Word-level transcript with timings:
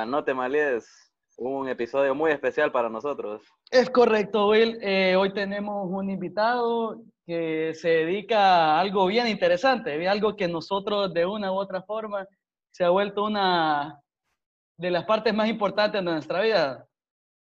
A 0.00 0.06
No 0.06 0.24
te 0.24 0.32
malies, 0.32 1.12
un 1.36 1.68
episodio 1.68 2.14
muy 2.14 2.30
especial 2.30 2.72
para 2.72 2.88
nosotros. 2.88 3.42
Es 3.70 3.90
correcto, 3.90 4.48
Will. 4.48 4.78
Eh, 4.80 5.14
hoy 5.14 5.34
tenemos 5.34 5.90
un 5.90 6.08
invitado 6.08 7.02
que 7.26 7.74
se 7.74 7.88
dedica 7.88 8.38
a 8.38 8.80
algo 8.80 9.04
bien 9.06 9.26
interesante, 9.26 10.08
algo 10.08 10.36
que 10.36 10.48
nosotros 10.48 11.12
de 11.12 11.26
una 11.26 11.52
u 11.52 11.56
otra 11.56 11.82
forma 11.82 12.26
se 12.70 12.82
ha 12.82 12.88
vuelto 12.88 13.24
una 13.24 14.00
de 14.78 14.90
las 14.90 15.04
partes 15.04 15.34
más 15.34 15.50
importantes 15.50 16.02
de 16.02 16.10
nuestra 16.10 16.40
vida. 16.40 16.86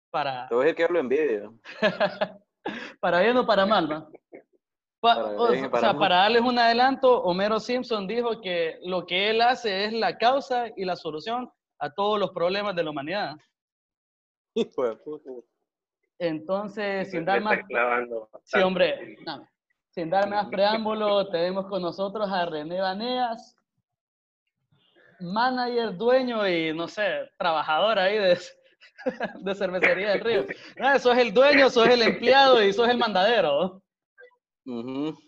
Para... 0.09 0.47
Te 0.47 0.55
voy 0.55 0.63
a 0.63 0.67
decir 0.67 0.87
que 0.87 0.93
lo 0.93 0.99
envidio. 0.99 1.55
para 3.01 3.19
bien 3.19 3.35
o 3.35 3.45
para 3.45 3.65
mal, 3.65 3.89
¿no? 3.89 4.09
o, 5.01 5.51
sea, 5.51 5.93
para 5.93 6.15
darles 6.19 6.41
un 6.41 6.57
adelanto, 6.57 7.21
Homero 7.23 7.59
Simpson 7.59 8.07
dijo 8.07 8.39
que 8.39 8.79
lo 8.83 9.05
que 9.05 9.29
él 9.29 9.41
hace 9.41 9.83
es 9.83 9.91
la 9.91 10.17
causa 10.17 10.67
y 10.77 10.85
la 10.85 10.95
solución 10.95 11.51
a 11.79 11.89
todos 11.89 12.19
los 12.19 12.31
problemas 12.31 12.75
de 12.75 12.83
la 12.83 12.89
humanidad. 12.89 13.35
Entonces, 16.17 17.11
sin 17.11 17.25
dar 17.25 17.41
más... 17.41 17.59
Sí, 18.43 18.59
hombre, 18.59 19.17
sin 19.89 20.09
dar 20.09 20.29
más 20.29 20.47
preámbulo, 20.47 21.27
tenemos 21.29 21.67
con 21.67 21.81
nosotros 21.81 22.29
a 22.31 22.45
René 22.45 22.79
Baneas, 22.79 23.55
manager, 25.19 25.95
dueño 25.95 26.47
y, 26.47 26.73
no 26.73 26.87
sé, 26.87 27.29
trabajador 27.37 27.99
ahí 27.99 28.17
de, 28.17 28.39
de 29.41 29.55
cervecería 29.55 30.11
del 30.11 30.21
río. 30.21 30.45
Ah, 30.79 30.99
sos 30.99 31.17
el 31.17 31.33
dueño, 31.33 31.69
sos 31.69 31.87
el 31.87 32.01
empleado 32.01 32.61
y 32.63 32.73
sos 32.73 32.89
el 32.89 32.97
mandadero. 32.97 33.81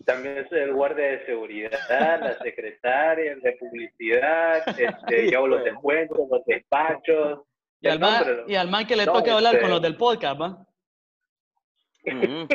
También 0.04 0.48
soy 0.48 0.58
el 0.58 0.72
guardia 0.72 1.06
de 1.06 1.26
seguridad, 1.26 2.20
la 2.20 2.36
secretaria, 2.38 3.36
de 3.36 3.52
publicidad, 3.52 4.68
este, 4.78 5.30
yo 5.32 5.46
los 5.46 5.62
descuentos, 5.62 6.18
los 6.28 6.44
despachos. 6.44 7.42
Y 7.80 7.88
al, 7.88 8.00
man, 8.00 8.24
y 8.48 8.56
al 8.56 8.68
man 8.68 8.84
que 8.86 8.96
le 8.96 9.04
toque 9.04 9.30
hablar 9.30 9.52
con 9.52 9.60
este 9.60 9.70
los 9.70 9.82
del 9.82 9.96
podcast, 9.96 10.40
¿va? 10.40 10.66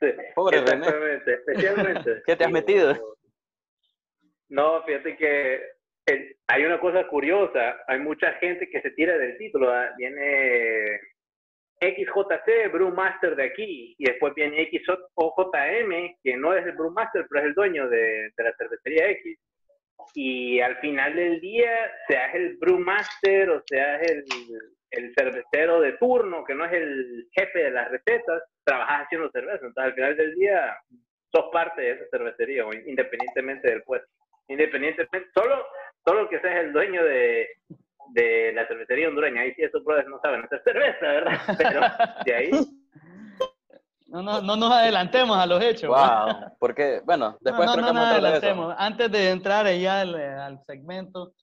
Este, 0.00 0.32
Pobre 0.34 0.58
Exactamente, 0.58 1.34
especialmente. 1.34 2.22
¿Qué 2.26 2.36
te 2.36 2.44
has 2.44 2.52
metido? 2.52 3.16
No, 4.48 4.82
fíjate 4.84 5.16
que 5.16 5.60
hay 6.46 6.64
una 6.64 6.78
cosa 6.78 7.06
curiosa, 7.08 7.76
hay 7.88 7.98
mucha 7.98 8.32
gente 8.34 8.70
que 8.70 8.80
se 8.80 8.90
tira 8.92 9.18
del 9.18 9.36
título, 9.38 9.72
viene 9.96 11.00
XJC, 11.80 12.72
Brewmaster 12.72 13.36
de 13.36 13.44
aquí, 13.44 13.94
y 13.98 14.04
después 14.04 14.34
viene 14.34 14.68
XOJM, 14.70 16.16
que 16.22 16.36
no 16.36 16.54
es 16.54 16.66
el 16.66 16.72
Brewmaster, 16.72 17.26
pero 17.28 17.40
es 17.40 17.46
el 17.48 17.54
dueño 17.54 17.88
de, 17.88 18.30
de 18.36 18.44
la 18.44 18.52
cervecería 18.56 19.10
X. 19.10 19.38
Y 20.14 20.60
al 20.60 20.76
final 20.78 21.14
del 21.14 21.40
día, 21.40 21.90
seas 22.08 22.34
el 22.34 22.56
Brewmaster 22.56 23.50
o 23.50 23.62
seas 23.66 24.02
el, 24.02 24.24
el 24.90 25.14
cervecero 25.14 25.80
de 25.80 25.92
turno, 25.92 26.44
que 26.44 26.54
no 26.54 26.64
es 26.64 26.72
el 26.72 27.28
jefe 27.32 27.64
de 27.64 27.70
las 27.70 27.90
recetas, 27.90 28.42
trabajas 28.64 29.04
haciendo 29.04 29.30
cerveza. 29.30 29.66
Entonces, 29.66 29.84
al 29.84 29.94
final 29.94 30.16
del 30.16 30.34
día, 30.34 30.76
sos 31.32 31.44
parte 31.52 31.82
de 31.82 31.90
esa 31.92 32.04
cervecería, 32.10 32.64
independientemente 32.86 33.70
del 33.70 33.82
puesto. 33.82 34.08
Independientemente, 34.48 35.28
solo, 35.34 35.66
solo 36.04 36.28
que 36.28 36.40
seas 36.40 36.60
el 36.60 36.72
dueño 36.72 37.04
de, 37.04 37.48
de 38.10 38.52
la 38.52 38.66
cervecería 38.66 39.08
hondureña. 39.08 39.42
Ahí 39.42 39.54
sí 39.54 39.62
esos 39.62 39.84
brothers 39.84 40.08
no 40.08 40.20
saben 40.20 40.44
hacer 40.44 40.62
cerveza, 40.64 41.06
¿verdad? 41.06 41.40
Pero 41.56 41.80
de 42.24 42.34
ahí... 42.34 42.50
No, 44.10 44.22
no, 44.22 44.40
no 44.40 44.56
nos 44.56 44.72
adelantemos 44.72 45.36
a 45.36 45.44
los 45.44 45.62
hechos. 45.62 45.90
Wow, 45.90 46.56
porque, 46.58 47.02
bueno, 47.04 47.36
después 47.42 47.66
no, 47.66 47.76
no, 47.76 47.82
no 47.82 47.92
nos 47.92 48.06
adelantemos. 48.06 48.74
Antes 48.78 49.10
de 49.10 49.28
entrar 49.28 49.70
ya 49.74 50.00
al, 50.00 50.14
al 50.14 50.64
segmento, 50.64 51.34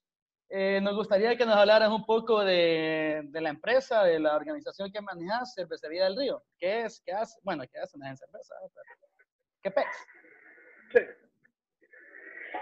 eh, 0.49 0.79
nos 0.81 0.95
gustaría 0.95 1.35
que 1.35 1.45
nos 1.45 1.55
hablaras 1.55 1.89
un 1.89 2.05
poco 2.05 2.43
de, 2.43 3.21
de, 3.25 3.41
la 3.41 3.49
empresa, 3.49 4.03
de 4.03 4.19
la 4.19 4.35
organización 4.35 4.91
que 4.91 5.01
manejas, 5.01 5.53
Cervecería 5.53 6.05
del 6.05 6.17
Río. 6.17 6.43
¿Qué 6.57 6.83
es? 6.83 7.01
¿Qué 7.05 7.11
hace? 7.11 7.39
Bueno, 7.43 7.63
¿qué 7.71 7.79
hacen 7.79 8.03
en 8.03 8.15
cerveza? 8.15 8.55
¿Qué 9.61 9.71
pez? 9.71 9.85
Sí. 10.93 10.99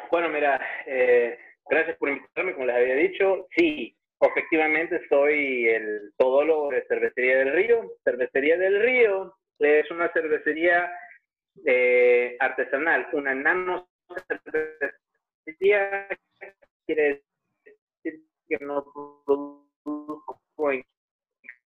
Bueno, 0.09 0.30
mira, 0.30 0.59
eh, 0.86 1.38
Gracias 1.69 1.97
por 1.97 2.09
invitarme, 2.09 2.53
como 2.53 2.66
les 2.66 2.75
había 2.75 2.96
dicho. 2.96 3.47
Sí, 3.56 3.96
efectivamente 4.19 5.01
soy 5.09 5.68
el 5.68 6.13
todólogo 6.18 6.72
de 6.72 6.85
Cervecería 6.88 7.38
del 7.40 7.53
Río. 7.53 7.91
Cervecería 8.03 8.57
del 8.57 8.81
Río 8.81 9.35
es 9.59 9.90
una 9.91 10.12
cervecería 10.12 10.91
eh, 11.66 12.35
artesanal, 12.40 13.07
una 13.13 13.34
nano 13.34 13.88
cervecería 14.28 16.07
quiere 16.85 17.24
decir 17.63 18.22
que 18.47 18.57
no 18.59 18.84
produzco 19.25 20.72
en 20.72 20.84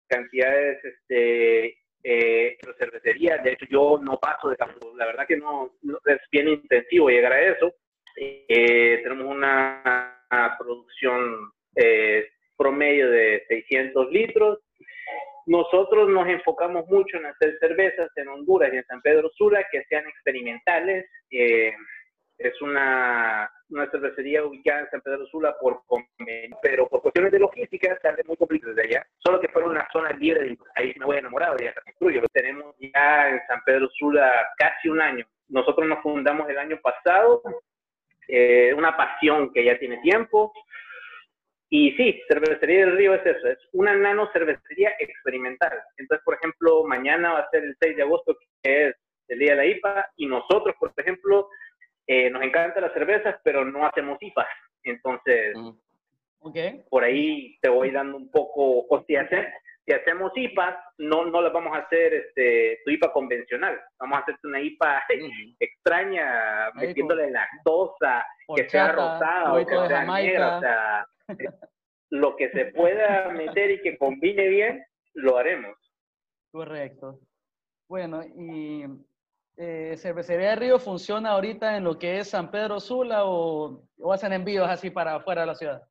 cantidades 0.08 0.84
este, 0.84 1.78
eh, 2.04 2.58
cervecería. 2.78 3.38
De 3.38 3.54
hecho, 3.54 3.66
yo 3.70 4.00
no 4.02 4.20
paso 4.20 4.50
de 4.50 4.58
campo. 4.58 4.94
La 4.96 5.06
verdad 5.06 5.28
que 5.28 5.38
no, 5.38 5.76
no 5.82 6.00
es 6.06 6.20
bien 6.32 6.48
intensivo 6.50 7.10
llegar 7.10 7.34
a 7.34 7.42
eso. 7.42 7.74
Eh, 8.48 9.02
tenemos 9.04 9.26
una, 9.28 10.10
producción 10.58 11.52
eh, 11.76 12.28
promedio 12.58 13.10
de 13.10 13.44
600 13.48 14.12
litros. 14.12 14.60
Nosotros 15.46 16.10
nos 16.10 16.28
enfocamos 16.28 16.88
mucho 16.88 17.18
en 17.18 17.26
hacer 17.26 17.58
cervezas 17.60 18.10
en 18.16 18.30
Honduras 18.30 18.74
y 18.74 18.78
en 18.78 18.86
San 18.86 19.02
Pedro 19.02 19.30
Sula 19.36 19.66
que 19.72 19.84
sean 19.90 20.08
experimentales. 20.08 21.06
Eh, 21.30 21.74
es 22.38 22.62
una, 22.62 23.50
una, 23.70 23.90
cervecería 23.92 24.44
ubicada 24.44 24.82
en 24.82 24.90
San 24.90 25.02
Pedro 25.02 25.26
Sula 25.28 25.56
por 25.60 25.82
pero 26.62 26.88
por 26.88 27.02
cuestiones 27.02 27.32
de 27.32 27.40
logística 27.40 27.98
sale 28.02 28.24
muy 28.26 28.38
complicado 28.38 28.74
desde 28.74 28.90
allá. 28.90 29.08
Solo 29.20 29.40
que 29.40 29.50
fuera 29.50 29.68
una 29.68 29.88
zona 29.92 30.12
libre, 30.12 30.58
ahí 30.76 30.94
me 30.98 31.06
voy 31.06 31.18
enamorado, 31.18 31.58
ya 31.58 31.74
se 31.74 31.82
construye. 31.82 32.22
Lo 32.22 32.28
tenemos 32.30 32.76
ya 32.80 33.30
en 33.30 33.40
San 33.48 33.62
Pedro 33.66 33.88
Sula 33.90 34.32
casi 34.58 34.90
un 34.90 35.02
año. 35.02 35.26
Nosotros 35.50 35.88
nos 35.88 36.02
fundamos 36.02 36.50
el 36.50 36.58
año 36.58 36.80
pasado 36.82 37.42
eh, 38.36 38.74
una 38.74 38.98
pasión 38.98 39.54
que 39.54 39.64
ya 39.64 39.78
tiene 39.78 40.00
tiempo. 40.00 40.52
Y 41.70 41.92
sí, 41.92 42.20
Cervecería 42.28 42.80
del 42.80 42.98
Río 42.98 43.14
es 43.14 43.24
eso, 43.24 43.48
es 43.48 43.60
una 43.74 43.96
nano 43.96 44.28
cervecería 44.34 44.92
experimental. 44.98 45.72
Entonces, 45.98 46.24
por 46.26 46.36
ejemplo, 46.36 46.84
mañana 46.84 47.34
va 47.34 47.40
a 47.42 47.50
ser 47.52 47.64
el 47.64 47.76
6 47.80 47.96
de 47.96 48.02
agosto, 48.02 48.36
que 48.64 48.88
es 48.88 48.96
el 49.28 49.38
día 49.38 49.52
de 49.52 49.58
la 49.58 49.66
IPA, 49.68 50.08
y 50.18 50.26
nosotros, 50.26 50.76
por 50.80 50.92
ejemplo, 50.98 51.48
eh, 52.08 52.32
nos 52.32 52.42
encantan 52.42 52.82
las 52.84 52.94
cervezas, 52.94 53.40
pero 53.44 53.66
no 53.66 53.86
hacemos 53.86 54.18
IPA. 54.20 54.48
Entonces, 54.84 55.56
mm. 55.56 55.70
Okay. 56.44 56.84
por 56.90 57.04
ahí 57.04 57.58
te 57.62 57.70
voy 57.70 57.92
dando 57.92 58.18
un 58.18 58.30
poco, 58.30 58.86
o 58.88 59.04
si, 59.06 59.16
si 59.86 59.94
hacemos 59.94 60.32
IPAs, 60.36 60.76
no, 60.98 61.26
no 61.26 61.42
las 61.42 61.52
vamos 61.52 61.76
a 61.76 61.80
hacer 61.80 62.14
este, 62.14 62.80
tu 62.86 62.92
IPA 62.92 63.12
convencional. 63.12 63.80
Vamos 64.00 64.18
a 64.18 64.22
hacerte 64.22 64.48
una 64.48 64.62
IPA 64.62 65.04
extraña, 65.60 66.72
metiéndole 66.76 67.32
lactosa, 67.32 68.26
que 68.56 68.70
sea 68.70 68.92
rosada 68.92 69.54
o 69.54 69.66
que 69.66 69.88
sea 69.88 70.06
negra. 70.06 70.58
O 70.58 70.60
sea, 70.62 71.08
lo 72.10 72.36
que 72.36 72.50
se 72.52 72.66
pueda 72.66 73.30
meter 73.30 73.72
y 73.72 73.82
que 73.82 73.98
combine 73.98 74.48
bien, 74.48 74.86
lo 75.14 75.38
haremos. 75.38 75.76
Correcto. 76.52 77.20
Bueno, 77.90 78.24
y 78.24 78.86
eh, 79.58 79.96
Cervecería 79.98 80.52
de 80.52 80.56
Río 80.56 80.80
funciona 80.80 81.32
ahorita 81.32 81.78
en 81.78 81.84
lo 81.84 81.98
que 82.00 82.20
es 82.20 82.30
San 82.30 82.50
Pedro 82.50 82.80
Sula 82.80 83.26
o, 83.26 83.84
o 84.00 84.14
hacen 84.14 84.34
envíos 84.34 84.70
así 84.70 84.90
para 84.90 85.16
afuera 85.16 85.42
de 85.42 85.48
la 85.48 85.56
ciudad? 85.56 85.84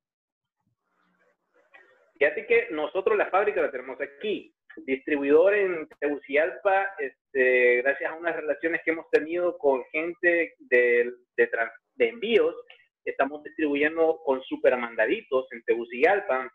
Fíjate 2.23 2.45
que 2.45 2.67
nosotros 2.71 3.17
la 3.17 3.29
fábrica 3.29 3.61
la 3.61 3.69
tenemos 3.69 3.99
aquí. 3.99 4.55
Distribuidor 4.77 5.55
en 5.55 5.89
Tegucigalpa, 5.99 6.93
este, 6.97 7.81
gracias 7.81 8.09
a 8.09 8.15
unas 8.15 8.33
relaciones 8.33 8.79
que 8.85 8.91
hemos 8.91 9.09
tenido 9.09 9.57
con 9.57 9.83
gente 9.91 10.55
de, 10.57 11.11
de, 11.35 12.07
envíos, 12.07 12.55
estamos 13.03 13.43
distribuyendo 13.43 14.21
con 14.23 14.41
supermandaditos 14.43 15.51
en 15.51 15.63
Tegucigalpa. 15.65 16.49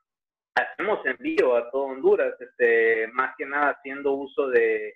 Hacemos 0.55 1.05
envío 1.05 1.55
a 1.55 1.71
todo 1.71 1.83
Honduras, 1.83 2.35
este, 2.41 3.07
más 3.09 3.35
que 3.37 3.45
nada 3.45 3.73
haciendo 3.73 4.13
uso 4.13 4.49
de, 4.49 4.95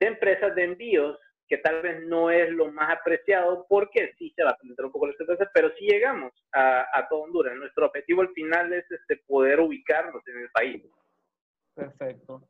de 0.00 0.06
empresas 0.08 0.56
de 0.56 0.64
envíos 0.64 1.20
que 1.50 1.58
tal 1.58 1.82
vez 1.82 2.06
no 2.06 2.30
es 2.30 2.48
lo 2.50 2.70
más 2.70 2.96
apreciado 2.96 3.66
porque 3.68 4.14
sí 4.16 4.32
se 4.36 4.44
va 4.44 4.50
a 4.50 4.56
presentar 4.56 4.86
un 4.86 4.92
poco 4.92 5.08
la 5.08 5.16
certeza, 5.16 5.50
pero 5.52 5.68
sí 5.76 5.84
llegamos 5.84 6.32
a, 6.52 6.86
a 6.96 7.08
todo 7.08 7.22
Honduras. 7.22 7.56
Nuestro 7.56 7.86
objetivo 7.86 8.22
al 8.22 8.28
final 8.28 8.72
es 8.72 8.88
este, 8.88 9.16
poder 9.26 9.58
ubicarnos 9.58 10.22
en 10.28 10.38
el 10.38 10.50
país. 10.52 10.84
Perfecto. 11.74 12.48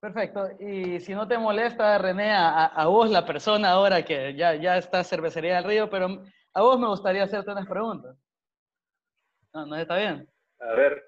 Perfecto. 0.00 0.48
Y 0.58 0.98
si 1.00 1.14
no 1.14 1.28
te 1.28 1.36
molesta, 1.36 1.98
René, 1.98 2.32
a, 2.32 2.64
a, 2.64 2.86
vos, 2.86 3.10
la 3.10 3.26
persona 3.26 3.72
ahora 3.72 4.02
que 4.02 4.34
ya, 4.34 4.54
ya 4.54 4.78
está 4.78 5.04
Cervecería 5.04 5.56
del 5.56 5.64
Río, 5.64 5.90
pero 5.90 6.22
a 6.54 6.62
vos 6.62 6.80
me 6.80 6.88
gustaría 6.88 7.24
hacerte 7.24 7.50
unas 7.50 7.66
preguntas. 7.66 8.16
No, 9.52 9.66
¿no 9.66 9.76
está 9.76 9.98
bien? 9.98 10.26
A 10.60 10.72
ver. 10.72 11.04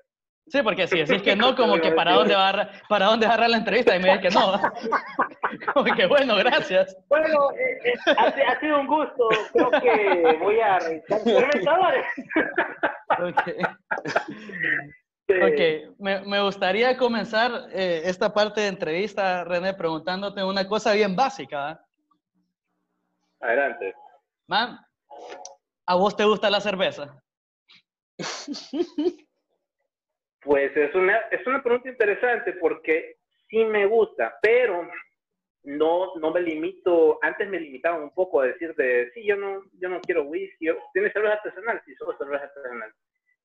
Sí, 0.49 0.63
porque 0.63 0.87
si 0.87 0.99
decís 0.99 1.23
que 1.23 1.37
no, 1.37 1.55
como 1.55 1.79
que 1.79 1.93
para 1.93 2.13
dónde 2.13 2.35
va 2.35 2.51
a, 2.51 2.71
para 2.89 3.07
dónde 3.07 3.27
agarrar 3.27 3.51
la 3.51 3.59
entrevista 3.59 3.95
y 3.95 4.01
me 4.01 4.09
dices 4.09 4.23
que 4.23 4.39
no. 4.39 4.53
Como 5.73 5.95
que 5.95 6.07
bueno, 6.07 6.37
gracias. 6.37 6.95
Bueno, 7.09 7.51
eh, 7.53 7.79
eh, 7.85 7.95
ha, 8.17 8.61
sido 8.61 8.81
un 8.81 8.87
gusto. 8.87 9.29
Creo 9.53 9.71
que 9.71 10.39
voy 10.41 10.61
a 10.61 10.79
revisar 10.79 11.21
okay. 13.19 13.57
ok, 15.43 15.97
me, 15.99 16.21
me, 16.21 16.43
gustaría 16.43 16.97
comenzar 16.99 17.69
eh, 17.73 18.03
esta 18.05 18.33
parte 18.33 18.61
de 18.61 18.69
entrevista, 18.69 19.45
René, 19.45 19.73
preguntándote 19.73 20.45
una 20.45 20.69
cosa 20.69 20.93
bien 20.93 21.17
básica. 21.17 21.83
Adelante. 23.41 23.95
Man, 24.49 24.79
¿a 25.87 25.95
vos 25.95 26.15
te 26.15 26.25
gusta 26.25 26.51
la 26.51 26.61
cerveza? 26.61 27.23
Pues 30.41 30.77
es 30.77 30.95
una, 30.95 31.17
es 31.31 31.47
una 31.47 31.63
pregunta 31.63 31.89
interesante 31.89 32.53
porque 32.55 33.17
sí 33.49 33.65
me 33.65 33.87
gusta, 33.87 34.39
pero 34.41 34.89
no, 35.65 36.15
no 36.17 36.31
me 36.31 36.41
limito, 36.41 37.19
antes 37.23 37.49
me 37.49 37.61
limitaba 37.61 38.03
un 38.03 38.15
poco 38.15 38.41
a 38.41 38.47
decir 38.47 38.75
de, 38.77 39.11
sí, 39.13 39.25
yo 39.25 39.37
no, 39.37 39.63
yo 39.81 39.89
no 39.89 40.01
quiero 40.01 40.25
whisky, 40.25 40.69
¿tienes 40.93 41.13
cerveza 41.13 41.35
artesanal? 41.35 41.83
Sí, 41.85 41.95
solo 41.97 42.17
cerveza 42.17 42.45
artesanal. 42.45 42.93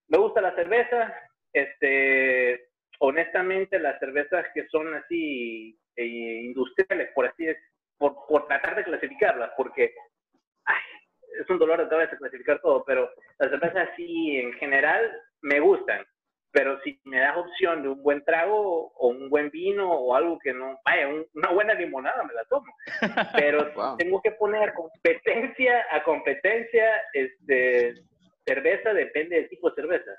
Me 0.07 0.17
gusta 0.17 0.41
la 0.41 0.55
cerveza, 0.55 1.13
este, 1.51 2.69
honestamente 2.99 3.79
las 3.79 3.99
cervezas 3.99 4.45
que 4.53 4.67
son 4.67 4.93
así 4.93 5.77
eh, 5.95 6.41
industriales, 6.43 7.09
por 7.13 7.25
así 7.25 7.45
decirlo, 7.45 7.69
por, 7.97 8.15
por 8.27 8.47
tratar 8.47 8.75
de 8.75 8.83
clasificarlas, 8.83 9.51
porque 9.57 9.93
es 11.39 11.49
un 11.49 11.57
dolor 11.57 11.87
de 11.89 12.17
clasificar 12.17 12.61
todo, 12.61 12.83
pero 12.85 13.09
las 13.39 13.49
cervezas 13.49 13.89
así 13.91 14.37
en 14.37 14.53
general 14.53 15.11
me 15.41 15.59
gustan. 15.59 16.05
Pero 16.53 16.79
si 16.83 16.99
me 17.03 17.19
das 17.19 17.35
opción 17.35 17.81
de 17.81 17.89
un 17.89 18.03
buen 18.03 18.23
trago 18.23 18.93
o 18.95 19.07
un 19.07 19.27
buen 19.29 19.49
vino 19.49 19.91
o 19.91 20.15
algo 20.15 20.37
que 20.37 20.53
no, 20.53 20.79
vaya, 20.85 21.07
una 21.33 21.49
buena 21.49 21.73
limonada 21.73 22.23
me 22.23 22.33
la 22.33 22.45
tomo. 22.45 22.71
Pero 23.35 23.97
tengo 23.97 24.21
que 24.21 24.31
poner 24.31 24.73
competencia 24.73 25.83
a 25.91 26.03
competencia, 26.03 26.85
este, 27.13 27.95
cerveza 28.45 28.93
depende 28.93 29.35
del 29.35 29.49
tipo 29.49 29.69
de 29.69 29.75
cerveza. 29.75 30.11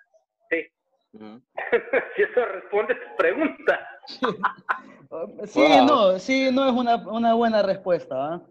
Sí. 0.51 0.67
si 2.17 2.23
eso 2.23 2.45
responde 2.45 2.95
a 2.95 3.01
tu 3.01 3.17
pregunta. 3.17 3.89
sí, 5.45 5.69
no, 5.87 6.19
sí, 6.19 6.51
no 6.53 6.67
es 6.67 6.73
una, 6.73 6.97
una 7.09 7.35
buena 7.35 7.63
respuesta. 7.63 8.15
¿ah? 8.17 8.43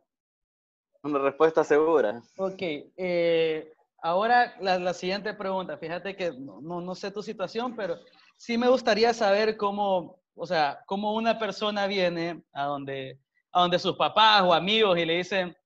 Una 1.04 1.20
respuesta 1.20 1.66
segura. 1.66 2.22
Ok, 2.38 2.62
eh, 2.96 3.74
ahora 4.04 4.54
la, 4.60 4.94
siguiente 4.94 5.34
pregunta. 5.34 5.78
Fíjate 5.78 6.16
que 6.16 6.32
no, 6.34 6.62
no, 6.62 6.94
sé 6.94 7.10
tu 7.10 7.24
situación, 7.24 7.76
pero 7.76 7.98
sí 8.38 8.58
me 8.58 8.68
gustaría 8.68 9.14
saber 9.14 9.58
cómo, 9.58 10.20
o 10.36 10.46
sea, 10.46 10.84
cómo 10.86 11.16
una 11.16 11.40
persona 11.40 11.88
viene 11.88 12.44
a 12.54 12.66
donde, 12.66 13.18
a 13.52 13.62
donde 13.62 13.80
sus 13.80 13.96
papás 13.96 14.44
o 14.44 14.54
amigos 14.54 15.00
y 15.00 15.06
le 15.06 15.18
dicen, 15.18 15.58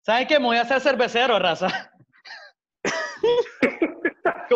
¿saben 0.00 0.26
qué? 0.26 0.38
Me 0.38 0.46
voy 0.46 0.56
a 0.56 0.62
hacer 0.62 0.80
cervecero, 0.80 1.38
raza. 1.38 1.68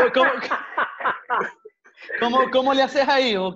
¿Cómo, 2.18 2.50
cómo, 2.50 2.74
le 2.74 2.82
haces 2.82 3.06
ahí? 3.06 3.36
¿O 3.36 3.52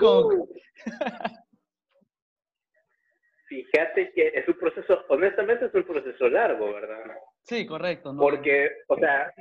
fíjate 3.49 4.13
que 4.13 4.29
es 4.35 4.47
un 4.47 4.59
proceso, 4.59 5.05
honestamente 5.09 5.65
es 5.67 5.75
un 5.75 5.85
proceso 5.85 6.29
largo, 6.29 6.75
¿verdad? 6.75 7.17
Sí, 7.47 7.65
correcto. 7.65 8.15
Porque, 8.19 8.71
o 8.89 8.97
sea, 8.97 9.33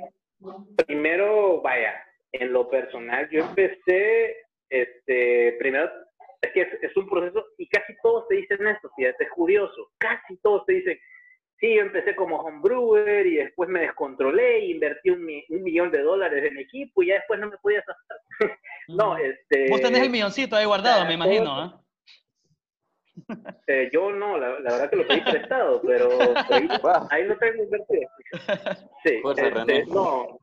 primero, 0.86 1.60
vaya, 1.60 1.94
en 2.32 2.52
lo 2.52 2.68
personal, 2.68 3.28
yo 3.30 3.40
empecé, 3.40 4.36
este, 4.68 5.56
primero, 5.58 5.90
es 6.40 6.52
que 6.52 6.60
es, 6.82 6.96
un 6.96 7.08
proceso 7.08 7.44
y 7.58 7.68
casi 7.68 7.94
todos 8.02 8.28
te 8.28 8.36
dicen 8.36 8.64
esto, 8.66 8.90
fíjate, 8.96 9.24
es 9.24 9.30
curioso, 9.30 9.90
casi 9.98 10.36
todos 10.36 10.64
te 10.66 10.74
dicen, 10.74 10.98
sí, 11.58 11.74
yo 11.74 11.82
empecé 11.82 12.14
como 12.14 12.36
homebrewer 12.36 13.26
y 13.26 13.36
después 13.36 13.68
me 13.68 13.80
descontrolé 13.80 14.60
y 14.60 14.72
invertí 14.72 15.10
un, 15.10 15.24
millón 15.24 15.90
de 15.90 16.02
dólares 16.02 16.44
en 16.44 16.58
equipo 16.58 17.02
y 17.02 17.08
ya 17.08 17.14
después 17.14 17.40
no 17.40 17.50
me 17.50 17.58
podía 17.58 17.80
hacer. 17.80 17.96
no, 18.88 19.16
este... 19.16 19.66
Vos 19.68 19.80
tenés 19.80 20.02
el 20.02 20.10
milloncito 20.10 20.54
ahí 20.54 20.64
guardado, 20.64 21.06
me 21.06 21.14
imagino, 21.14 21.64
¿eh? 21.64 21.85
Eh, 23.66 23.90
yo 23.92 24.12
no, 24.12 24.38
la, 24.38 24.50
verdad 24.60 24.90
que 24.90 24.96
lo 24.96 25.06
pedí 25.06 25.20
prestado, 25.22 25.80
pero, 25.82 26.08
ahí, 27.10 27.24
lo 27.24 27.36
tengo 27.38 27.64
invertido. 27.64 28.08
Sí, 29.02 29.22
este, 29.24 29.86
no. 29.86 30.38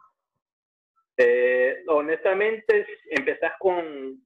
Eh, 1.18 1.84
honestamente, 1.88 2.88
empezás 3.12 3.54
con, 3.60 4.20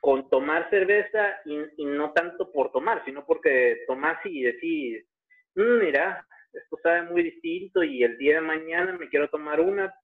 con 0.00 0.28
tomar 0.28 0.68
cerveza 0.70 1.40
y, 1.44 1.84
no 1.84 2.12
tanto 2.12 2.50
por 2.50 2.72
tomar, 2.72 3.04
sino 3.04 3.24
porque 3.24 3.84
tomás 3.86 4.18
y 4.24 4.42
decís, 4.42 5.06
mm, 5.54 5.78
mira, 5.78 6.26
esto 6.52 6.76
sabe 6.82 7.02
muy 7.02 7.22
distinto 7.22 7.82
y 7.82 8.02
el 8.02 8.18
día 8.18 8.36
de 8.36 8.40
mañana 8.40 8.92
me 8.98 9.08
quiero 9.08 9.28
tomar 9.28 9.60
una. 9.60 9.94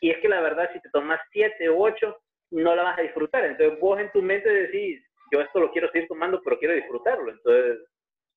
Y 0.00 0.10
es 0.10 0.18
que 0.18 0.28
la 0.28 0.40
verdad, 0.40 0.70
si 0.72 0.80
te 0.80 0.90
tomas 0.90 1.20
siete 1.30 1.68
o 1.68 1.78
ocho, 1.78 2.16
no 2.50 2.74
la 2.74 2.82
vas 2.82 2.98
a 2.98 3.02
disfrutar. 3.02 3.44
Entonces 3.44 3.78
vos 3.78 4.00
en 4.00 4.10
tu 4.12 4.22
mente 4.22 4.48
decís, 4.48 5.04
yo 5.32 5.40
esto 5.40 5.60
lo 5.60 5.72
quiero 5.72 5.90
seguir 5.90 6.08
tomando, 6.08 6.42
pero 6.42 6.58
quiero 6.58 6.74
disfrutarlo. 6.74 7.30
Entonces, 7.30 7.78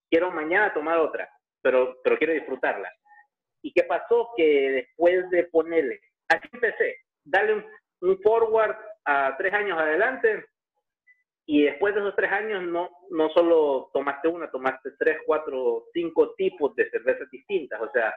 quiero 0.10 0.32
mañana 0.32 0.74
tomar 0.74 0.98
otra, 1.00 1.30
pero, 1.62 2.00
pero 2.04 2.18
quiero 2.18 2.34
disfrutarla. 2.34 2.92
¿Y 3.62 3.74
qué 3.74 3.84
pasó? 3.84 4.30
Que 4.38 4.72
después 4.72 5.30
de 5.30 5.44
ponerle, 5.46 6.00
así 6.30 6.48
empecé, 6.54 6.98
darle 7.24 7.56
un, 7.56 7.66
un 8.02 8.22
forward 8.22 8.76
a 9.06 9.36
tres 9.38 9.54
años 9.54 9.78
adelante, 9.78 10.46
y 11.48 11.64
después 11.64 11.94
de 11.94 12.02
esos 12.02 12.16
tres 12.16 12.32
años 12.32 12.64
no, 12.64 12.90
no 13.12 13.30
solo 13.30 13.92
tomaste 13.94 14.28
una, 14.28 14.50
tomaste 14.50 14.92
tres, 14.98 15.20
cuatro, 15.26 15.86
cinco 15.94 16.34
tipos 16.34 16.76
de 16.76 16.90
cervezas 16.90 17.30
distintas. 17.30 17.80
O 17.82 17.92
sea, 17.92 18.16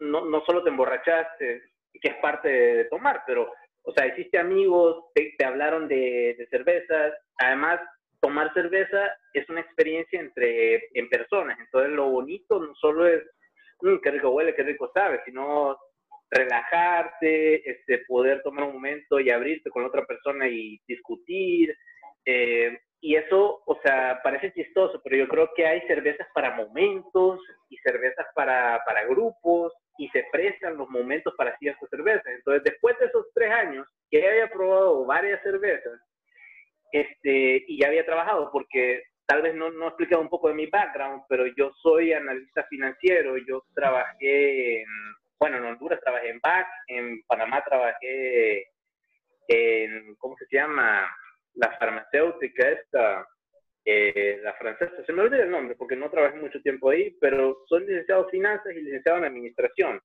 no, 0.00 0.24
no 0.24 0.44
solo 0.44 0.62
te 0.64 0.70
emborrachaste, 0.70 1.62
que 1.92 2.08
es 2.08 2.16
parte 2.16 2.48
de 2.48 2.84
tomar, 2.86 3.22
pero 3.24 3.52
o 3.82 3.92
sea, 3.92 4.06
hiciste 4.06 4.38
amigos, 4.38 5.04
te, 5.14 5.34
te 5.38 5.44
hablaron 5.44 5.88
de, 5.88 6.46
cervezas. 6.50 7.14
Además, 7.38 7.80
tomar 8.20 8.52
cerveza 8.52 9.12
es 9.32 9.48
una 9.48 9.60
experiencia 9.60 10.20
entre 10.20 10.88
en 10.94 11.08
personas. 11.08 11.58
Entonces, 11.58 11.92
lo 11.92 12.10
bonito 12.10 12.60
no 12.60 12.74
solo 12.74 13.06
es 13.06 13.22
mmm, 13.82 13.96
qué 14.02 14.10
rico 14.10 14.30
huele, 14.30 14.54
qué 14.54 14.62
rico 14.62 14.90
sabe, 14.94 15.20
sino 15.24 15.78
relajarte, 16.30 17.68
este, 17.68 18.04
poder 18.06 18.42
tomar 18.42 18.64
un 18.64 18.74
momento 18.74 19.18
y 19.18 19.30
abrirte 19.30 19.70
con 19.70 19.84
otra 19.84 20.04
persona 20.04 20.48
y 20.48 20.80
discutir. 20.86 21.74
Eh, 22.24 22.78
y 23.00 23.16
eso, 23.16 23.62
o 23.64 23.80
sea, 23.82 24.20
parece 24.22 24.52
chistoso, 24.52 25.00
pero 25.02 25.16
yo 25.16 25.26
creo 25.26 25.50
que 25.56 25.66
hay 25.66 25.80
cervezas 25.86 26.28
para 26.34 26.54
momentos 26.54 27.40
y 27.70 27.78
cervezas 27.78 28.26
para, 28.34 28.82
para 28.84 29.06
grupos 29.06 29.72
y 30.00 30.08
se 30.08 30.24
prestan 30.32 30.78
los 30.78 30.88
momentos 30.88 31.34
para 31.36 31.54
ciertas 31.58 31.86
cervezas. 31.90 32.26
Entonces, 32.26 32.64
después 32.64 32.98
de 32.98 33.04
esos 33.04 33.26
tres 33.34 33.52
años, 33.52 33.86
que 34.10 34.22
ya 34.22 34.30
había 34.30 34.50
probado 34.50 35.04
varias 35.04 35.42
cervezas 35.42 36.00
este, 36.90 37.64
y 37.68 37.78
ya 37.78 37.88
había 37.88 38.06
trabajado, 38.06 38.50
porque 38.50 39.02
tal 39.26 39.42
vez 39.42 39.54
no, 39.54 39.70
no 39.70 39.84
he 39.84 39.88
explicado 39.88 40.22
un 40.22 40.30
poco 40.30 40.48
de 40.48 40.54
mi 40.54 40.66
background, 40.66 41.24
pero 41.28 41.44
yo 41.54 41.70
soy 41.82 42.14
analista 42.14 42.64
financiero, 42.64 43.36
yo 43.46 43.62
trabajé 43.74 44.80
en, 44.80 44.88
bueno, 45.38 45.58
en 45.58 45.64
Honduras 45.66 46.00
trabajé 46.00 46.30
en 46.30 46.40
BAC, 46.40 46.66
en 46.86 47.22
Panamá 47.26 47.62
trabajé 47.62 48.68
en, 49.48 50.14
¿cómo 50.16 50.34
se 50.38 50.46
llama? 50.50 51.06
la 51.54 51.76
farmacéutica 51.78 52.70
esta, 52.70 53.26
eh, 53.84 54.40
la 54.42 54.52
francesa, 54.54 55.04
se 55.04 55.12
me 55.12 55.22
olvida 55.22 55.42
el 55.42 55.50
nombre 55.50 55.74
porque 55.74 55.96
no 55.96 56.10
trabajé 56.10 56.36
mucho 56.36 56.60
tiempo 56.62 56.90
ahí, 56.90 57.16
pero 57.20 57.64
soy 57.66 57.86
licenciado 57.86 58.24
en 58.24 58.30
finanzas 58.30 58.72
y 58.74 58.82
licenciado 58.82 59.18
en 59.18 59.24
administración. 59.24 60.00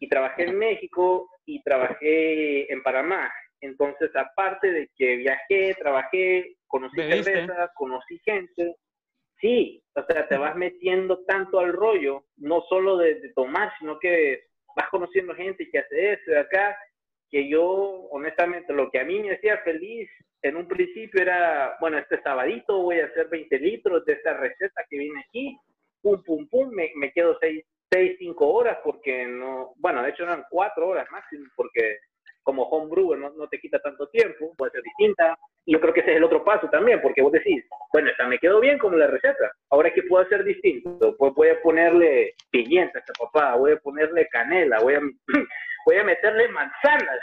Y 0.00 0.08
trabajé 0.08 0.44
en 0.44 0.56
México 0.56 1.28
y 1.44 1.62
trabajé 1.62 2.72
en 2.72 2.82
Panamá. 2.82 3.32
Entonces, 3.60 4.14
aparte 4.14 4.70
de 4.70 4.90
que 4.96 5.16
viajé, 5.16 5.74
trabajé, 5.74 6.56
conocí 6.66 6.96
cerveza, 6.96 7.72
conocí 7.74 8.20
gente, 8.24 8.76
sí, 9.40 9.82
o 9.94 10.04
sea, 10.04 10.28
te 10.28 10.36
vas 10.36 10.54
metiendo 10.54 11.24
tanto 11.24 11.58
al 11.58 11.72
rollo, 11.72 12.26
no 12.36 12.62
solo 12.68 12.98
de, 12.98 13.16
de 13.16 13.32
tomar, 13.32 13.72
sino 13.78 13.98
que 13.98 14.44
vas 14.76 14.88
conociendo 14.90 15.34
gente 15.34 15.68
que 15.70 15.78
hace 15.78 16.12
eso 16.12 16.30
de 16.30 16.38
acá, 16.38 16.78
que 17.30 17.48
yo, 17.48 17.64
honestamente, 18.10 18.72
lo 18.72 18.90
que 18.90 19.00
a 19.00 19.04
mí 19.04 19.20
me 19.20 19.34
hacía 19.34 19.58
feliz 19.58 20.08
en 20.42 20.56
un 20.56 20.68
principio 20.68 21.20
era, 21.20 21.76
bueno, 21.80 21.98
este 21.98 22.20
sabadito 22.22 22.82
voy 22.82 23.00
a 23.00 23.06
hacer 23.06 23.28
20 23.28 23.58
litros 23.58 24.04
de 24.04 24.12
esta 24.14 24.34
receta 24.34 24.84
que 24.88 24.98
viene 24.98 25.24
aquí, 25.28 25.56
pum, 26.02 26.22
pum, 26.22 26.48
pum, 26.48 26.70
me, 26.70 26.90
me 26.96 27.12
quedo 27.12 27.36
6, 27.40 27.64
6, 27.90 28.16
5 28.18 28.46
horas 28.46 28.78
porque 28.84 29.26
no, 29.26 29.72
bueno, 29.76 30.02
de 30.02 30.10
hecho 30.10 30.22
eran 30.24 30.44
4 30.50 30.86
horas 30.86 31.06
máximo 31.10 31.46
porque 31.56 31.98
como 32.48 32.62
homebrewer 32.62 33.18
no, 33.18 33.28
no 33.34 33.46
te 33.46 33.60
quita 33.60 33.78
tanto 33.80 34.08
tiempo, 34.08 34.54
puede 34.56 34.72
ser 34.72 34.82
distinta. 34.82 35.36
Yo 35.66 35.78
creo 35.82 35.92
que 35.92 36.00
ese 36.00 36.12
es 36.12 36.16
el 36.16 36.24
otro 36.24 36.42
paso 36.42 36.66
también, 36.70 36.98
porque 37.02 37.20
vos 37.20 37.30
decís, 37.30 37.62
bueno, 37.92 38.08
esta 38.08 38.26
me 38.26 38.38
quedó 38.38 38.58
bien 38.58 38.78
como 38.78 38.96
la 38.96 39.06
receta, 39.06 39.52
ahora 39.68 39.92
que 39.92 40.02
puedo 40.04 40.24
hacer 40.24 40.44
distinto, 40.44 41.14
pues 41.18 41.34
voy 41.34 41.48
a 41.48 41.60
ponerle 41.60 42.32
pimienta 42.50 42.98
a 42.98 43.00
esta 43.00 43.12
papá, 43.22 43.54
voy 43.56 43.72
a 43.72 43.76
ponerle 43.76 44.26
canela, 44.28 44.80
voy 44.80 44.94
a, 44.94 45.00
voy 45.84 45.96
a 45.96 46.04
meterle 46.04 46.48
manzanas. 46.48 47.18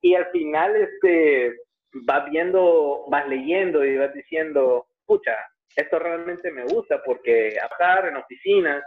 Y 0.00 0.16
al 0.16 0.26
final, 0.32 0.74
este, 0.74 1.54
vas 1.92 2.30
viendo, 2.30 3.04
vas 3.08 3.28
leyendo 3.28 3.84
y 3.84 3.96
vas 3.96 4.12
diciendo, 4.14 4.86
pucha, 5.06 5.36
esto 5.76 5.98
realmente 5.98 6.50
me 6.50 6.64
gusta 6.64 7.02
porque 7.04 7.48
estar 7.48 8.06
en 8.06 8.16
oficinas 8.16 8.84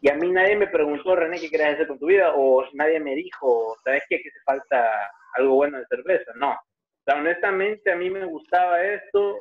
y 0.00 0.10
a 0.10 0.14
mí 0.14 0.30
nadie 0.30 0.56
me 0.56 0.68
preguntó, 0.68 1.16
René, 1.16 1.40
¿qué 1.40 1.48
quieres 1.48 1.74
hacer 1.74 1.88
con 1.88 1.98
tu 1.98 2.06
vida? 2.06 2.32
O 2.36 2.64
nadie 2.74 3.00
me 3.00 3.14
dijo, 3.14 3.76
¿sabes 3.82 4.04
qué? 4.08 4.20
Que 4.20 4.28
hace 4.28 4.40
falta 4.44 5.10
algo 5.34 5.56
bueno 5.56 5.78
de 5.78 5.86
cerveza. 5.86 6.32
No. 6.36 6.52
O 6.52 7.02
sea, 7.04 7.16
honestamente 7.16 7.90
a 7.90 7.96
mí 7.96 8.08
me 8.08 8.24
gustaba 8.24 8.82
esto 8.84 9.38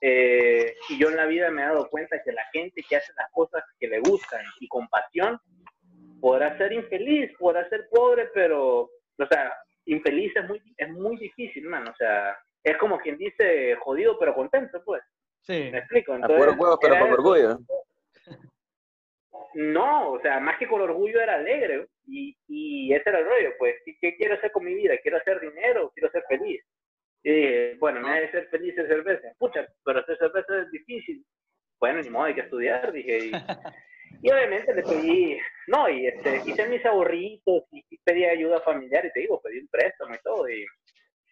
eh, 0.00 0.74
y 0.90 0.98
yo 0.98 1.08
en 1.08 1.16
la 1.16 1.26
vida 1.26 1.50
me 1.50 1.62
he 1.62 1.66
dado 1.66 1.88
cuenta 1.88 2.22
que 2.22 2.32
la 2.32 2.44
gente 2.52 2.82
que 2.86 2.96
hace 2.96 3.12
las 3.16 3.30
cosas 3.32 3.62
que 3.78 3.88
le 3.88 4.00
gustan 4.00 4.44
y 4.60 4.68
con 4.68 4.86
pasión 4.88 5.40
podrá 6.20 6.56
ser 6.58 6.72
infeliz, 6.72 7.32
podrá 7.38 7.66
ser 7.68 7.88
pobre, 7.90 8.28
pero, 8.34 8.80
o 8.80 9.26
sea, 9.30 9.54
infeliz 9.86 10.34
es 10.36 10.48
muy, 10.48 10.62
es 10.76 10.88
muy 10.90 11.16
difícil, 11.16 11.66
man. 11.66 11.88
O 11.88 11.94
sea, 11.96 12.36
es 12.62 12.76
como 12.78 12.98
quien 12.98 13.18
dice 13.18 13.76
jodido 13.76 14.18
pero 14.18 14.34
contento, 14.34 14.82
pues. 14.84 15.02
Sí. 15.42 15.68
¿Me 15.70 15.78
explico? 15.78 16.14
Entonces, 16.14 16.56
pero 16.80 16.98
con 16.98 17.12
orgullo. 17.12 17.58
No, 19.54 20.12
o 20.12 20.20
sea, 20.20 20.40
más 20.40 20.58
que 20.58 20.66
con 20.66 20.80
orgullo 20.80 21.20
era 21.20 21.34
alegre 21.34 21.86
y, 22.06 22.36
y 22.48 22.92
ese 22.92 23.08
era 23.08 23.20
el 23.20 23.26
rollo, 23.26 23.52
pues, 23.58 23.76
¿qué, 24.00 24.16
quiero 24.16 24.34
hacer 24.34 24.50
con 24.50 24.64
mi 24.64 24.74
vida? 24.74 24.98
¿Quiero 25.00 25.18
hacer 25.18 25.40
dinero? 25.40 25.92
¿Quiero 25.94 26.10
ser 26.10 26.24
feliz? 26.28 26.60
Y 27.22 27.74
bueno, 27.78 28.00
me 28.00 28.20
de 28.20 28.30
ser 28.32 28.48
feliz 28.48 28.76
es 28.76 28.88
cerveza. 28.88 29.28
Pucha, 29.38 29.66
pero 29.84 30.00
hacer 30.00 30.18
cerveza 30.18 30.60
es 30.60 30.70
difícil. 30.70 31.24
Bueno, 31.78 32.02
ni 32.02 32.10
modo, 32.10 32.24
hay 32.24 32.34
que 32.34 32.42
estudiar, 32.42 32.92
dije. 32.92 33.26
Y, 33.26 33.32
y 34.22 34.30
obviamente 34.30 34.74
le 34.74 34.82
pedí, 34.82 35.38
no, 35.68 35.88
y 35.88 36.06
este, 36.06 36.42
hice 36.46 36.66
mis 36.68 36.84
ahorritos 36.84 37.64
y, 37.72 37.98
pedí 37.98 38.24
ayuda 38.24 38.60
familiar 38.60 39.04
y 39.04 39.12
te 39.12 39.20
digo, 39.20 39.40
pedí 39.40 39.58
un 39.60 39.68
préstamo 39.68 40.14
y 40.14 40.18
todo. 40.18 40.48
Y, 40.48 40.64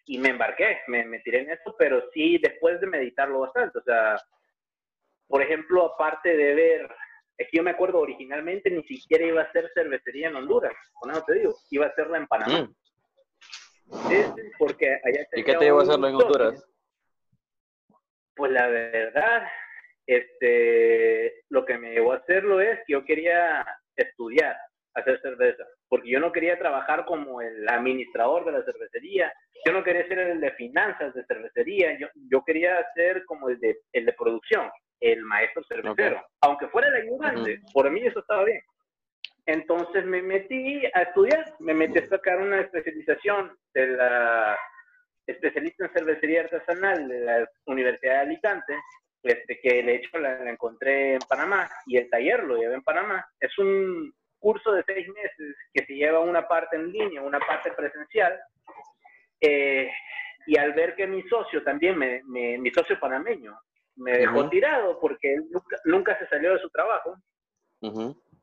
y 0.05 0.17
me 0.17 0.29
embarqué, 0.29 0.79
me, 0.87 1.05
me 1.05 1.19
tiré 1.19 1.41
en 1.41 1.51
eso, 1.51 1.75
pero 1.77 2.03
sí 2.13 2.37
después 2.37 2.79
de 2.81 2.87
meditarlo 2.87 3.41
bastante. 3.41 3.79
O 3.79 3.83
sea, 3.83 4.17
por 5.27 5.41
ejemplo, 5.41 5.93
aparte 5.93 6.35
de 6.35 6.53
ver 6.55 6.89
es 7.37 7.47
que 7.49 7.57
yo 7.57 7.63
me 7.63 7.71
acuerdo 7.71 7.99
originalmente 7.99 8.69
ni 8.69 8.83
siquiera 8.83 9.25
iba 9.25 9.41
a 9.41 9.51
ser 9.51 9.69
cervecería 9.73 10.27
en 10.29 10.35
Honduras, 10.35 10.73
con 10.93 11.11
eso 11.11 11.23
te 11.25 11.33
digo, 11.33 11.55
iba 11.71 11.85
a 11.85 11.89
hacerla 11.89 12.17
en 12.17 12.27
Panamá. 12.27 12.61
Mm. 12.61 12.75
porque 14.57 14.99
allá 15.03 15.27
¿Y 15.33 15.43
qué 15.43 15.55
te 15.55 15.65
llevó 15.65 15.79
a 15.79 15.83
hacerlo 15.83 16.07
en 16.07 16.15
Honduras? 16.15 16.65
Pues 18.35 18.51
la 18.51 18.67
verdad, 18.67 19.47
este, 20.05 21.43
lo 21.49 21.65
que 21.65 21.77
me 21.77 21.91
llevó 21.91 22.13
a 22.13 22.17
hacerlo 22.17 22.61
es 22.61 22.79
que 22.85 22.93
yo 22.93 23.05
quería 23.05 23.65
estudiar, 23.95 24.55
hacer 24.95 25.19
cerveza, 25.21 25.65
porque 25.87 26.09
yo 26.09 26.19
no 26.19 26.31
quería 26.31 26.57
trabajar 26.59 27.05
como 27.05 27.41
el 27.41 27.67
administrador 27.67 28.45
de 28.45 28.51
la 28.51 28.63
cervecería, 28.63 29.33
yo 29.65 29.73
no 29.73 29.83
quería 29.83 30.07
ser 30.07 30.19
el 30.19 30.41
de 30.41 30.51
finanzas 30.51 31.13
de 31.13 31.25
cervecería, 31.25 31.97
yo, 31.97 32.07
yo 32.29 32.43
quería 32.43 32.85
ser 32.95 33.23
como 33.25 33.49
el 33.49 33.59
de, 33.59 33.79
el 33.93 34.05
de 34.05 34.13
producción 34.13 34.69
el 35.03 35.21
maestro 35.23 35.63
cervecero. 35.67 36.25
Aunque 36.41 36.67
fuera 36.67 36.87
el 36.87 36.95
ayudante, 36.95 37.61
por 37.73 37.89
mí 37.91 38.05
eso 38.05 38.19
estaba 38.19 38.45
bien. 38.45 38.61
Entonces 39.45 40.05
me 40.05 40.21
metí 40.21 40.85
a 40.93 41.01
estudiar, 41.01 41.53
me 41.59 41.73
metí 41.73 41.99
a 41.99 42.07
sacar 42.07 42.39
una 42.39 42.61
especialización 42.61 43.51
de 43.73 43.87
la 43.87 44.57
especialista 45.27 45.85
en 45.85 45.93
cervecería 45.93 46.41
artesanal 46.41 47.07
de 47.07 47.19
la 47.19 47.49
Universidad 47.65 48.13
de 48.13 48.19
Alicante, 48.19 48.73
este, 49.23 49.59
que 49.61 49.83
de 49.83 49.95
hecho 49.95 50.17
la, 50.19 50.49
encontré 50.49 51.13
en 51.13 51.19
Panamá 51.27 51.69
y 51.85 51.97
el 51.97 52.09
taller 52.09 52.43
lo 52.43 52.57
llevé 52.57 52.75
en 52.75 52.83
Panamá. 52.83 53.25
Es 53.39 53.57
un 53.57 54.13
curso 54.37 54.73
de 54.73 54.83
seis 54.85 55.07
meses 55.07 55.55
que 55.73 55.85
se 55.85 55.93
lleva 55.93 56.19
una 56.19 56.47
parte 56.47 56.75
en 56.75 56.91
línea, 56.91 57.21
una 57.21 57.39
parte 57.39 57.71
presencial. 57.71 58.37
Eh, 59.39 59.89
y 60.45 60.57
al 60.57 60.73
ver 60.73 60.95
que 60.95 61.07
mi 61.07 61.23
socio 61.23 61.63
también, 61.63 61.97
me, 61.97 62.21
mi 62.25 62.69
socio 62.71 62.99
panameño, 62.99 63.57
me 63.95 64.17
dejó 64.17 64.49
tirado 64.49 64.99
porque 64.99 65.35
él 65.35 65.45
nunca, 65.85 66.19
se 66.19 66.27
salió 66.27 66.53
de 66.53 66.59
su 66.59 66.69
trabajo. 66.69 67.15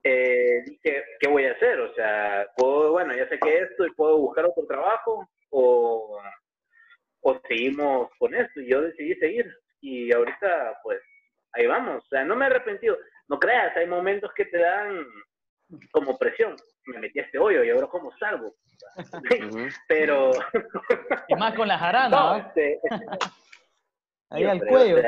eh, 0.02 0.62
dije, 0.64 1.04
¿qué 1.20 1.28
voy 1.28 1.44
a 1.44 1.52
hacer? 1.52 1.78
O 1.80 1.92
sea, 1.94 2.46
puedo, 2.56 2.92
bueno, 2.92 3.14
ya 3.14 3.28
sé 3.28 3.38
que 3.38 3.58
esto 3.58 3.86
y 3.86 3.92
puedo 3.92 4.16
buscar 4.16 4.46
otro 4.46 4.64
trabajo 4.66 5.28
o, 5.50 6.18
o 7.20 7.40
seguimos 7.46 8.10
con 8.18 8.34
esto. 8.34 8.60
Y 8.60 8.70
yo 8.70 8.80
decidí 8.80 9.14
seguir 9.16 9.46
y 9.80 10.12
ahorita 10.12 10.78
pues 10.82 11.00
ahí 11.52 11.66
vamos. 11.66 12.04
O 12.04 12.08
sea, 12.08 12.24
no 12.24 12.36
me 12.36 12.44
he 12.44 12.48
arrepentido. 12.48 12.96
No 13.28 13.38
creas, 13.38 13.76
hay 13.76 13.86
momentos 13.86 14.30
que 14.34 14.46
te 14.46 14.58
dan 14.58 15.06
como 15.92 16.18
presión. 16.18 16.56
Me 16.86 16.98
metí 16.98 17.20
a 17.20 17.24
este 17.24 17.38
hoyo 17.38 17.62
y 17.62 17.70
ahora 17.70 17.86
cómo 17.86 18.10
salgo. 18.18 18.54
Pero... 19.88 20.32
y 21.28 21.34
más 21.34 21.54
con 21.54 21.68
la 21.68 21.78
jarana. 21.78 22.38
Este, 22.38 22.80
ahí 24.30 24.44
al 24.44 24.60
cuello. 24.60 24.98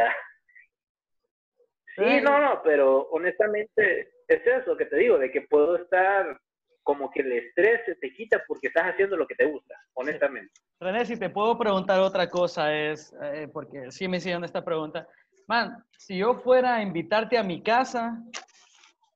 Sí, 1.96 2.20
no, 2.22 2.38
no, 2.38 2.62
pero 2.62 3.02
honestamente 3.10 4.14
es 4.26 4.46
eso 4.46 4.74
que 4.78 4.86
te 4.86 4.96
digo, 4.96 5.18
de 5.18 5.30
que 5.30 5.42
puedo 5.42 5.76
estar 5.76 6.40
como 6.82 7.10
que 7.10 7.20
el 7.20 7.32
estrés 7.32 7.80
se 7.86 7.94
te 7.96 8.12
quita 8.12 8.42
porque 8.46 8.68
estás 8.68 8.84
haciendo 8.84 9.16
lo 9.16 9.26
que 9.26 9.34
te 9.34 9.46
gusta, 9.46 9.74
honestamente. 9.94 10.52
René, 10.80 11.04
si 11.04 11.16
te 11.16 11.30
puedo 11.30 11.56
preguntar 11.56 12.00
otra 12.00 12.28
cosa, 12.28 12.74
es, 12.74 13.14
eh, 13.22 13.48
porque 13.52 13.90
sí 13.90 14.08
me 14.08 14.16
hicieron 14.16 14.44
esta 14.44 14.64
pregunta. 14.64 15.06
Man, 15.46 15.84
si 15.96 16.18
yo 16.18 16.34
fuera 16.34 16.76
a 16.76 16.82
invitarte 16.82 17.38
a 17.38 17.42
mi 17.42 17.62
casa, 17.62 18.20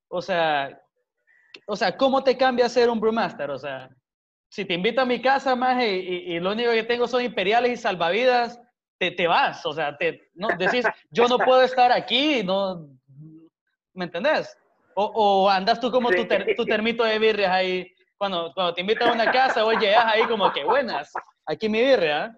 o 0.09 0.21
sea, 0.21 0.81
o 1.65 1.75
sea, 1.75 1.97
¿cómo 1.97 2.23
te 2.23 2.37
cambia 2.37 2.69
ser 2.69 2.89
un 2.89 2.99
brewmaster? 2.99 3.49
O 3.49 3.57
sea, 3.57 3.89
si 4.49 4.65
te 4.65 4.73
invito 4.73 5.01
a 5.01 5.05
mi 5.05 5.21
casa, 5.21 5.55
más 5.55 5.83
y, 5.83 5.87
y, 5.87 6.39
lo 6.39 6.51
único 6.51 6.71
que 6.71 6.83
tengo 6.83 7.07
son 7.07 7.23
imperiales 7.23 7.71
y 7.71 7.77
salvavidas, 7.77 8.61
te, 8.97 9.11
te 9.11 9.27
vas, 9.27 9.65
o 9.65 9.73
sea, 9.73 9.95
te, 9.97 10.29
no, 10.33 10.47
decís, 10.57 10.85
yo 11.11 11.27
no 11.27 11.37
puedo 11.37 11.61
estar 11.61 11.91
aquí, 11.91 12.43
no, 12.43 12.87
¿me 13.93 14.05
entendés? 14.05 14.57
O, 14.99 15.11
o 15.13 15.49
andas 15.49 15.79
tú 15.79 15.91
como 15.91 16.09
tu, 16.09 16.25
tu, 16.55 16.65
termito 16.65 17.03
de 17.03 17.19
birrias 17.19 17.51
ahí, 17.51 17.93
cuando, 18.17 18.51
cuando 18.55 18.73
te 18.73 18.81
invitan 18.81 19.09
a 19.09 19.13
una 19.13 19.31
casa, 19.31 19.63
o 19.63 19.71
llegas 19.71 20.05
ahí 20.05 20.23
como 20.23 20.51
que 20.51 20.63
buenas, 20.63 21.13
aquí 21.45 21.69
mi 21.69 21.81
birria. 21.81 22.35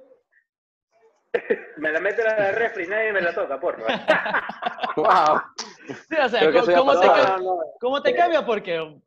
Me 1.78 1.89
la 1.89 2.01
mete 2.01 2.22
la 2.22 2.51
refri, 2.51 2.86
nadie 2.86 3.13
me 3.13 3.22
la 3.22 3.34
toca, 3.34 3.58
por 3.60 3.78
favor. 3.78 3.92
wow. 4.98 5.42
Sí, 5.88 6.16
o 6.22 6.28
sea, 6.28 6.51
¿cómo, 6.51 7.00
te, 7.00 7.08
¿cómo 7.80 8.01
te 8.01 8.13
cambia? 8.13 8.46
Porque 8.46 9.00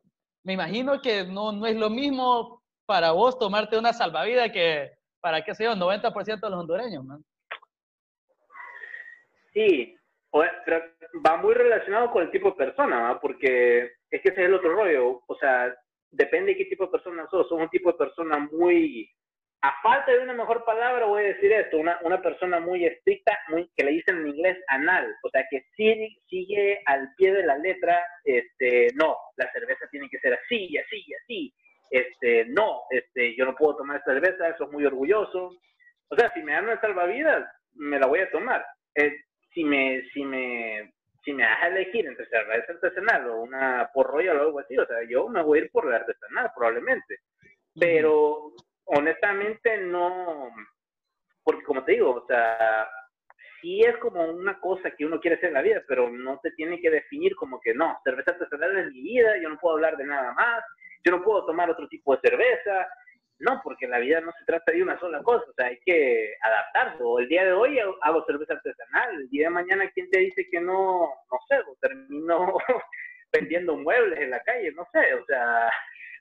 me 0.43 0.53
imagino 0.53 0.99
que 0.99 1.25
no, 1.25 1.51
no 1.51 1.67
es 1.67 1.75
lo 1.75 1.91
mismo 1.91 2.63
para 2.87 3.11
vos 3.11 3.37
tomarte 3.37 3.77
una 3.77 3.93
salvavidas 3.93 4.51
que 4.51 4.93
para, 5.21 5.43
qué 5.43 5.53
sé 5.53 5.65
yo, 5.65 5.75
90% 5.75 6.39
de 6.39 6.49
los 6.49 6.59
hondureños, 6.59 7.03
man. 7.03 7.23
Sí, 9.53 9.95
pero 10.65 10.81
va 11.25 11.37
muy 11.37 11.53
relacionado 11.53 12.11
con 12.11 12.23
el 12.23 12.31
tipo 12.31 12.51
de 12.51 12.57
persona, 12.57 13.19
porque 13.21 13.91
es 14.09 14.21
que 14.21 14.29
ese 14.29 14.41
es 14.41 14.47
el 14.47 14.53
otro 14.53 14.73
rollo. 14.73 15.21
O 15.27 15.35
sea, 15.35 15.73
depende 16.11 16.51
de 16.51 16.57
qué 16.57 16.65
tipo 16.65 16.85
de 16.85 16.91
persona 16.91 17.27
sos. 17.29 17.47
Sos 17.47 17.59
un 17.59 17.69
tipo 17.69 17.91
de 17.91 17.97
persona 17.97 18.39
muy, 18.51 19.09
a 19.61 19.73
falta 19.81 20.11
de 20.11 20.19
una 20.19 20.33
mejor 20.33 20.65
palabra, 20.65 21.05
voy 21.05 21.23
a 21.23 21.27
decir 21.27 21.51
esto, 21.51 21.77
una, 21.77 21.99
una 22.03 22.21
persona 22.21 22.59
muy 22.59 22.85
estricta, 22.85 23.37
muy, 23.47 23.69
que 23.75 23.83
le 23.85 23.91
dicen 23.91 24.17
en 24.17 24.27
inglés 24.27 24.57
anal, 24.67 25.15
o 25.23 25.29
sea, 25.29 25.45
que 25.49 25.63
sigue, 25.75 26.17
sigue 26.27 26.81
al 26.85 27.13
pie 27.15 27.33
de 27.33 27.45
la 27.45 27.57
letra, 27.57 28.05
este, 28.23 28.87
no, 28.95 29.17
la 29.37 29.49
cerveza 29.51 29.87
tiene 29.89 30.09
que 30.09 30.19
ser 30.19 30.33
así, 30.33 30.67
y 30.69 30.77
así, 30.77 31.03
y 31.07 31.13
así. 31.13 31.53
Este, 31.89 32.45
no, 32.45 32.81
este, 32.89 33.35
yo 33.37 33.45
no 33.45 33.55
puedo 33.55 33.77
tomar 33.77 34.03
cerveza, 34.03 34.49
eso 34.49 34.65
es 34.65 34.71
muy 34.71 34.85
orgulloso. 34.85 35.51
O 36.09 36.15
sea, 36.15 36.31
si 36.33 36.41
me 36.41 36.53
dan 36.53 36.65
una 36.65 36.81
salvavidas, 36.81 37.47
me 37.75 37.99
la 37.99 38.07
voy 38.07 38.19
a 38.19 38.31
tomar. 38.31 38.65
Eh, 38.95 39.15
si 39.53 39.63
me, 39.63 40.03
si 40.13 40.25
me, 40.25 40.91
si 41.23 41.33
me 41.33 41.43
das 41.43 41.61
a 41.61 41.67
elegir 41.67 42.05
entre 42.05 42.27
cerveza 42.27 42.73
artesanal 42.73 43.29
o 43.29 43.41
una 43.41 43.89
por 43.93 44.07
royal 44.07 44.37
o 44.37 44.41
algo 44.41 44.59
así, 44.59 44.77
o 44.77 44.85
sea, 44.85 44.97
yo 45.07 45.27
me 45.27 45.41
voy 45.41 45.59
a 45.59 45.61
ir 45.63 45.71
por 45.71 45.89
la 45.89 45.97
artesanal 45.97 46.51
probablemente. 46.55 47.19
Pero 47.79 48.51
honestamente 48.85 49.77
no, 49.77 50.51
porque 51.43 51.63
como 51.63 51.83
te 51.83 51.93
digo, 51.93 52.11
o 52.11 52.25
sea, 52.27 52.87
sí 53.61 53.81
es 53.81 53.97
como 53.97 54.25
una 54.25 54.59
cosa 54.59 54.91
que 54.91 55.05
uno 55.05 55.19
quiere 55.19 55.37
hacer 55.37 55.49
en 55.49 55.55
la 55.55 55.61
vida, 55.61 55.81
pero 55.87 56.09
no 56.09 56.39
se 56.43 56.51
tiene 56.51 56.79
que 56.79 56.89
definir 56.89 57.35
como 57.35 57.59
que 57.61 57.73
no, 57.73 57.97
cerveza 58.03 58.31
artesanal 58.31 58.77
es 58.77 58.91
mi 58.91 59.01
vida, 59.01 59.37
yo 59.41 59.49
no 59.49 59.57
puedo 59.57 59.75
hablar 59.75 59.97
de 59.97 60.05
nada 60.05 60.33
más, 60.33 60.63
yo 61.05 61.11
no 61.11 61.23
puedo 61.23 61.45
tomar 61.45 61.69
otro 61.69 61.87
tipo 61.87 62.15
de 62.15 62.29
cerveza, 62.29 62.87
no, 63.39 63.61
porque 63.63 63.87
la 63.87 63.99
vida 63.99 64.21
no 64.21 64.31
se 64.31 64.45
trata 64.45 64.71
de 64.71 64.83
una 64.83 64.99
sola 64.99 65.21
cosa, 65.23 65.45
o 65.49 65.53
sea, 65.53 65.67
hay 65.67 65.79
que 65.85 66.33
adaptarse. 66.41 67.03
El 67.19 67.27
día 67.27 67.45
de 67.45 67.53
hoy 67.53 67.79
hago 68.01 68.25
cerveza 68.25 68.53
artesanal, 68.53 69.15
el 69.15 69.29
día 69.29 69.47
de 69.47 69.53
mañana, 69.53 69.89
¿quién 69.93 70.09
te 70.09 70.19
dice 70.19 70.47
que 70.51 70.61
no, 70.61 71.07
no 71.31 71.37
sé, 71.47 71.57
o 71.59 71.75
termino 71.81 72.55
vendiendo 73.33 73.75
muebles 73.75 74.19
en 74.19 74.31
la 74.31 74.39
calle? 74.41 74.71
No 74.73 74.87
sé, 74.93 75.13
o 75.15 75.25
sea, 75.25 75.69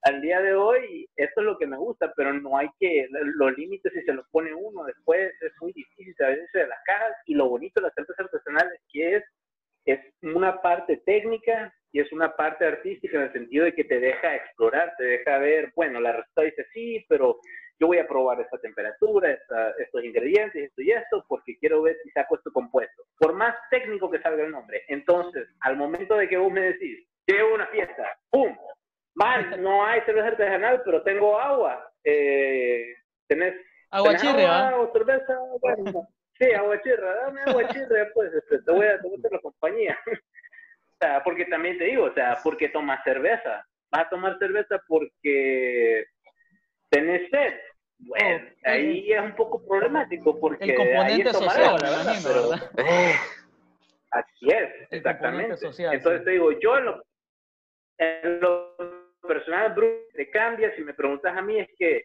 al 0.03 0.21
día 0.21 0.41
de 0.41 0.55
hoy 0.55 1.09
esto 1.17 1.41
es 1.41 1.47
lo 1.47 1.59
que 1.59 1.67
me 1.67 1.77
gusta, 1.77 2.13
pero 2.17 2.33
no 2.33 2.59
hay 2.59 2.69
que, 2.81 3.07
los 3.11 3.57
límites 3.57 3.93
si 3.93 4.03
se 4.03 4.13
los 4.13 4.27
pone 4.31 4.53
uno 4.53 4.85
después 4.85 5.33
es 5.41 5.53
muy 5.61 5.73
difícil 5.73 6.15
salirse 6.17 6.59
de 6.59 6.67
las 6.67 6.83
cajas 6.85 7.13
y 7.27 7.35
lo 7.35 7.49
bonito 7.49 7.81
de 7.81 7.87
las 7.87 7.95
cervezas 7.95 8.27
artesanales 8.27 8.81
que 8.93 9.17
es, 9.17 9.25
es 9.85 10.01
una 10.23 10.61
parte 10.61 10.97
técnica 11.07 11.73
y 11.93 12.01
es 12.01 12.11
una 12.13 12.35
parte 12.35 12.65
artística 12.65 13.19
en 13.19 13.25
el 13.25 13.33
sentido 13.33 13.67
de 13.67 13.75
que 13.75 13.85
te 13.85 14.01
deja 14.01 14.35
explorar, 14.35 14.95
te 14.97 15.05
deja 15.05 15.39
ver, 15.39 15.73
bueno, 15.77 16.01
la 16.01 16.13
receta 16.13 16.43
dice 16.43 16.67
sí, 16.73 17.05
pero 17.09 17.39
yo 17.79 17.87
voy 17.87 17.99
a 17.99 18.07
probar 18.07 18.41
esta 18.41 18.59
temperatura, 18.59 19.31
esta, 19.31 19.73
estos 19.79 20.03
ingredientes, 20.03 20.65
esto 20.65 20.83
y 20.83 20.93
esto, 20.93 21.25
porque 21.29 21.59
quiero 21.59 21.83
ver 21.83 21.97
si 22.03 22.11
saco 22.11 22.37
esto 22.37 22.53
compuesto. 22.53 23.03
Por 23.19 23.35
más 23.35 23.55
técnico 23.71 24.11
que 24.11 24.21
salga 24.21 24.45
el 24.45 24.53
nombre. 24.53 24.83
Entonces, 24.89 25.49
al 25.61 25.77
momento 25.77 26.17
de 26.17 26.29
que 26.29 26.37
vos 26.37 26.51
me 26.51 26.61
decís, 26.61 27.07
llevo 27.27 27.55
una 27.55 27.67
fiesta, 27.67 28.17
¡pum! 28.31 28.57
Man, 29.15 29.63
no 29.63 29.85
hay 29.85 30.01
cerveza 30.03 30.29
artesanal, 30.29 30.83
pero 30.85 31.03
tengo 31.03 31.39
agua. 31.39 31.93
Eh, 32.05 32.95
¿Tenés 33.29 33.55
Agua 33.91 34.17
chirria, 34.17 34.75
o 34.79 34.91
cerveza? 34.91 35.39
Bueno, 35.61 36.09
sí, 36.39 36.51
agua 36.53 36.81
chirra, 36.81 37.15
dame 37.17 37.43
agua 37.43 37.69
chirria, 37.69 38.11
pues, 38.15 38.33
este, 38.33 38.63
te 38.63 38.73
voy 38.73 38.87
a 38.87 38.95
hacer 38.95 39.31
la 39.31 39.39
compañía. 39.41 39.99
O 41.03 41.05
sea, 41.05 41.23
porque 41.25 41.47
también 41.47 41.79
te 41.79 41.85
digo, 41.85 42.05
o 42.05 42.15
sea, 42.15 42.39
porque 42.45 42.69
tomas 42.69 43.03
cerveza. 43.03 43.67
Vas 43.91 44.07
a 44.07 44.09
tomar 44.09 44.39
cerveza 44.39 44.81
porque 44.87 46.05
tenés 46.91 47.29
sed. 47.31 47.55
Bueno, 47.99 48.41
Oh, 48.65 48.69
ahí 48.69 49.13
es 49.13 49.21
un 49.21 49.35
poco 49.35 49.67
problemático 49.67 50.39
porque 50.39 50.65
El 50.65 50.71
ahí 50.71 50.77
componente 50.77 51.33
tomar 51.33 51.51
social, 51.57 51.81
la 51.83 51.91
verdad, 51.91 52.21
pero- 52.23 52.49
¿verdad? 52.49 52.71
Eh, 52.79 53.13
Así 54.13 54.47
es, 54.49 54.71
El 54.91 54.99
exactamente. 54.99 55.57
social, 55.57 55.95
Entonces 55.95 56.21
sí. 56.21 56.25
te 56.27 56.31
digo, 56.33 56.53
yo 56.61 56.79
en 56.79 56.85
lo, 56.85 57.03
en 57.99 58.41
lo 58.41 58.77
personal, 59.27 59.73
Bruce, 59.75 60.07
te 60.15 60.31
cambia, 60.31 60.75
si 60.77 60.83
me 60.83 60.93
preguntas 60.95 61.35
a 61.37 61.41
mí, 61.43 61.59
es 61.59 61.69
que 61.79 62.05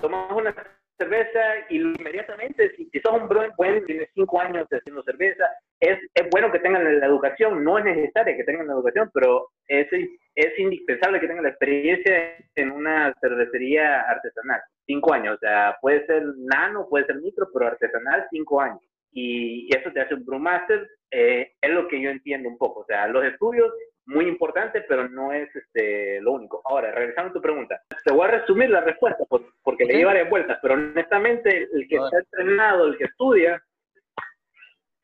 tomas 0.00 0.30
una 0.32 0.54
cerveza 0.98 1.40
y 1.68 1.76
inmediatamente, 1.76 2.74
si, 2.76 2.88
si 2.90 3.00
sos 3.00 3.20
un 3.20 3.28
buen, 3.28 3.84
tienes 3.86 4.08
cinco 4.14 4.40
años 4.40 4.66
haciendo 4.70 5.02
cerveza, 5.04 5.44
es, 5.80 5.98
es 6.14 6.30
bueno 6.30 6.50
que 6.50 6.58
tengan 6.58 7.00
la 7.00 7.06
educación, 7.06 7.62
no 7.64 7.78
es 7.78 7.84
necesaria 7.84 8.36
que 8.36 8.44
tengan 8.44 8.66
la 8.66 8.74
educación, 8.74 9.10
pero 9.14 9.48
es, 9.68 9.86
es 10.34 10.58
indispensable 10.58 11.20
que 11.20 11.28
tengan 11.28 11.44
la 11.44 11.50
experiencia 11.50 12.36
en 12.56 12.70
una 12.72 13.14
cervecería 13.20 14.00
artesanal. 14.02 14.60
Cinco 14.86 15.14
años, 15.14 15.36
o 15.36 15.38
sea, 15.38 15.76
puede 15.80 16.04
ser 16.06 16.24
nano, 16.36 16.86
puede 16.88 17.06
ser 17.06 17.16
micro, 17.16 17.48
pero 17.52 17.68
artesanal, 17.68 18.26
cinco 18.30 18.60
años. 18.60 18.80
Y, 19.12 19.68
y 19.68 19.76
eso 19.76 19.90
te 19.92 20.00
hace 20.00 20.14
un 20.14 20.24
brewmaster, 20.24 20.88
eh, 21.10 21.52
es 21.60 21.70
lo 21.70 21.88
que 21.88 22.00
yo 22.00 22.10
entiendo 22.10 22.48
un 22.48 22.58
poco. 22.58 22.80
O 22.80 22.84
sea, 22.84 23.06
los 23.06 23.24
estudios, 23.24 23.72
muy 24.08 24.26
importante, 24.26 24.82
pero 24.88 25.08
no 25.08 25.32
es 25.32 25.54
este, 25.54 26.20
lo 26.22 26.32
único. 26.32 26.62
Ahora, 26.64 26.90
regresando 26.92 27.30
a 27.30 27.34
tu 27.34 27.42
pregunta, 27.42 27.80
te 28.04 28.12
voy 28.12 28.26
a 28.26 28.30
resumir 28.38 28.70
la 28.70 28.80
respuesta 28.80 29.22
por- 29.28 29.52
porque 29.62 29.84
le 29.84 29.96
di 29.98 30.04
varias 30.04 30.28
vueltas, 30.30 30.58
pero 30.62 30.74
honestamente 30.74 31.68
el 31.72 31.86
que 31.88 31.96
está 31.96 32.18
entrenado, 32.18 32.86
el 32.86 32.96
que 32.96 33.04
estudia, 33.04 33.62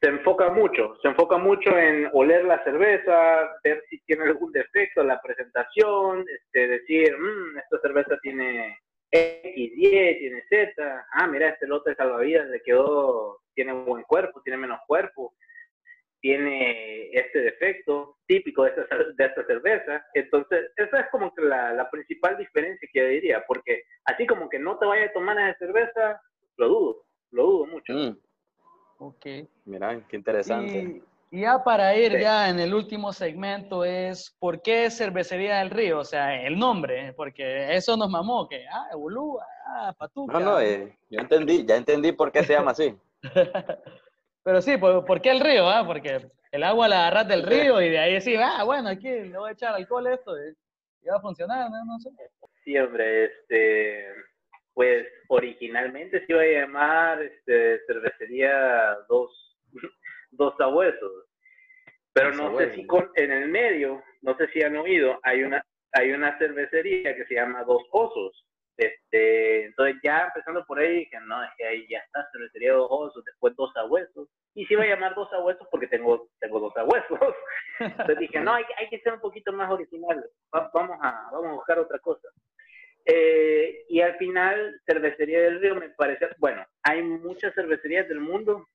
se 0.01 0.09
enfoca 0.09 0.51
mucho, 0.51 0.97
se 1.03 1.09
enfoca 1.09 1.37
mucho 1.39 1.77
en 1.79 2.09
oler 2.13 2.45
la 2.45 2.63
cerveza, 2.65 3.51
ver 3.63 3.83
si 3.89 4.01
tiene 4.05 4.25
algún 4.25 4.53
defecto 4.53 5.01
en 5.03 5.09
la 5.09 5.21
presentación, 5.21 6.25
este, 6.29 6.69
decir, 6.69 7.17
"Mm, 7.17 7.59
esta 7.59 7.79
cerveza 7.81 8.19
tiene 8.23 8.79
X, 9.11 9.55
Y, 9.55 10.19
tiene 10.19 10.43
Z, 10.49 11.07
ah, 11.13 11.27
mira, 11.27 11.49
este 11.51 11.67
lote 11.67 11.91
de 11.91 11.97
salvavidas 11.97 12.49
le 12.49 12.61
quedó, 12.63 13.39
tiene 13.55 13.73
buen 13.73 14.03
cuerpo, 14.05 14.43
tiene 14.43 14.57
menos 14.59 14.81
cuerpo, 14.87 15.35
tiene 16.29 17.11
este 17.13 17.39
defecto 17.43 18.17
típico 18.27 18.65
de 18.65 18.71
esta, 18.71 18.97
de 19.15 19.25
esta 19.27 19.45
cerveza. 19.45 20.03
Entonces, 20.15 20.71
esa 20.77 21.01
es 21.01 21.07
como 21.11 21.35
que 21.35 21.43
la, 21.43 21.75
la 21.75 21.91
principal 21.91 22.39
diferencia 22.39 22.89
que 22.91 22.99
yo 22.99 23.07
diría, 23.09 23.45
porque 23.47 23.83
así 24.07 24.27
como 24.27 24.49
que 24.49 24.59
no 24.59 24.79
te 24.79 24.87
vayas 24.87 25.11
a 25.11 25.13
tomar 25.13 25.39
esa 25.39 25.59
cerveza, 25.59 26.19
lo 26.57 26.69
dudo, 26.69 27.05
lo 27.31 27.43
dudo 27.45 27.67
mucho. 27.67 27.93
mm, 27.93 28.17
Ok. 29.01 29.27
mira, 29.67 30.01
qué 30.09 30.17
interesante. 30.17 31.03
Y, 31.31 31.37
y 31.37 31.41
ya 31.43 31.63
para 31.63 31.95
ir 31.95 32.13
Sí. 32.13 32.21
ya 32.23 32.49
en 32.49 32.59
el 32.59 32.73
último 32.73 33.13
segmento 33.13 33.85
es 33.85 34.35
¿por 34.39 34.63
qué 34.63 34.91
Cervecería 34.91 35.59
del 35.59 35.69
Río? 35.69 35.99
O 35.99 36.05
sea, 36.07 36.43
el 36.43 36.59
nombre, 36.59 37.13
porque 37.19 37.75
eso 37.75 37.99
nos 37.99 38.09
mamó, 38.09 38.49
que 38.49 38.65
ah, 38.73 38.97
Ulúa, 38.97 39.45
ah, 39.67 39.95
Patuca. 39.99 40.33
No, 40.39 40.53
no, 40.53 40.61
eh, 40.61 40.97
yo 41.11 41.21
entendí, 41.21 41.67
ya 41.67 41.77
entendí 41.77 42.13
por 42.13 42.33
qué 42.33 42.43
se 42.45 42.55
llama 42.55 42.71
así. 42.71 42.97
Pero 44.45 44.61
sí, 44.61 44.77
¿por, 44.77 45.05
por 45.05 45.21
qué 45.21 45.31
el 45.31 45.41
río? 45.41 45.69
Ah? 45.69 45.85
Porque 45.87 46.21
el 46.53 46.63
agua 46.63 46.87
la 46.87 47.09
agarras 47.09 47.29
del 47.29 47.43
río 47.43 47.81
y 47.81 47.89
de 47.89 47.99
ahí 47.99 48.21
sí, 48.21 48.37
ah, 48.37 48.63
bueno, 48.63 48.91
aquí 48.91 49.09
le 49.09 49.37
voy 49.37 49.49
a 49.51 49.53
echar 49.53 49.75
alcohol 49.75 50.07
a 50.07 50.15
esto 50.15 50.37
y, 50.39 50.51
y 51.03 51.09
va 51.09 51.17
a 51.17 51.21
funcionar, 51.21 51.71
¿no? 51.71 51.85
No 51.85 51.99
sé. 51.99 52.11
Sí, 52.63 52.79
hombre, 52.79 53.25
este, 53.25 54.07
pues 54.75 55.07
originalmente 55.29 56.25
se 56.25 56.33
iba 56.33 56.43
a 56.43 56.47
llamar 56.47 57.23
este, 57.23 57.81
cervecería 57.87 58.97
dos, 59.09 59.59
dos 60.31 60.55
sabuesos, 60.59 61.27
pero 62.13 62.29
Dos 62.29 62.37
no 62.37 62.59
sé 62.59 62.75
si 62.75 62.87
con, 62.87 63.11
en 63.17 63.33
el 63.33 63.49
medio, 63.49 64.03
no 64.23 64.37
sé 64.37 64.47
si 64.49 64.63
han 64.63 64.77
oído, 64.77 65.19
hay 65.23 65.43
una, 65.43 65.65
hay 65.93 66.13
una 66.13 66.37
cervecería 66.39 67.17
que 67.17 67.25
se 67.27 67.35
llama 67.35 67.65
Dos 67.65 67.83
Osos. 67.91 68.45
Este, 68.77 69.67
entonces 69.67 69.97
ya 70.03 70.27
empezando 70.27 70.65
por 70.67 70.79
ahí 70.81 71.01
dije, 71.01 71.19
no, 71.21 71.43
es 71.45 71.51
que 71.57 71.65
ahí 71.67 71.87
ya 71.89 71.99
está, 71.99 72.29
cervecería 72.33 72.73
Dos 72.73 72.89
Osos, 72.91 73.25
después 73.25 73.55
Dos 73.57 73.73
Sabuesos, 73.73 74.29
y 74.55 74.67
se 74.67 74.75
iba 74.75 74.83
a 74.83 74.87
llamar 74.89 75.15
Dos 75.15 75.31
Sabuesos 75.31 75.67
porque 75.71 75.87
tengo, 75.87 76.29
tengo 76.41 76.59
dos 76.61 76.73
sabuesos. 76.75 77.19
Entonces 77.79 78.19
dije, 78.19 78.41
no, 78.41 78.55
hay, 78.55 78.65
hay 78.79 78.89
que 78.89 79.01
ser 79.01 79.15
un 79.15 79.21
poquito 79.21 79.53
más 79.53 79.71
original, 79.71 80.25
Va- 80.55 80.71
vamos, 80.75 80.99
a, 81.03 81.29
vamos 81.33 81.51
a 81.51 81.55
buscar 81.55 81.79
otra 81.79 81.99
cosa. 82.01 82.29
Eh, 83.07 83.85
y 83.89 84.01
al 84.01 84.17
final, 84.17 84.81
Cervecería 84.87 85.41
del 85.43 85.61
Río 85.61 85.75
me 85.75 85.91
parece, 85.91 86.29
bueno, 86.39 86.65
hay 86.83 87.03
muchas 87.03 87.55
cervecerías 87.55 88.09
del 88.09 88.21
mundo 88.21 88.67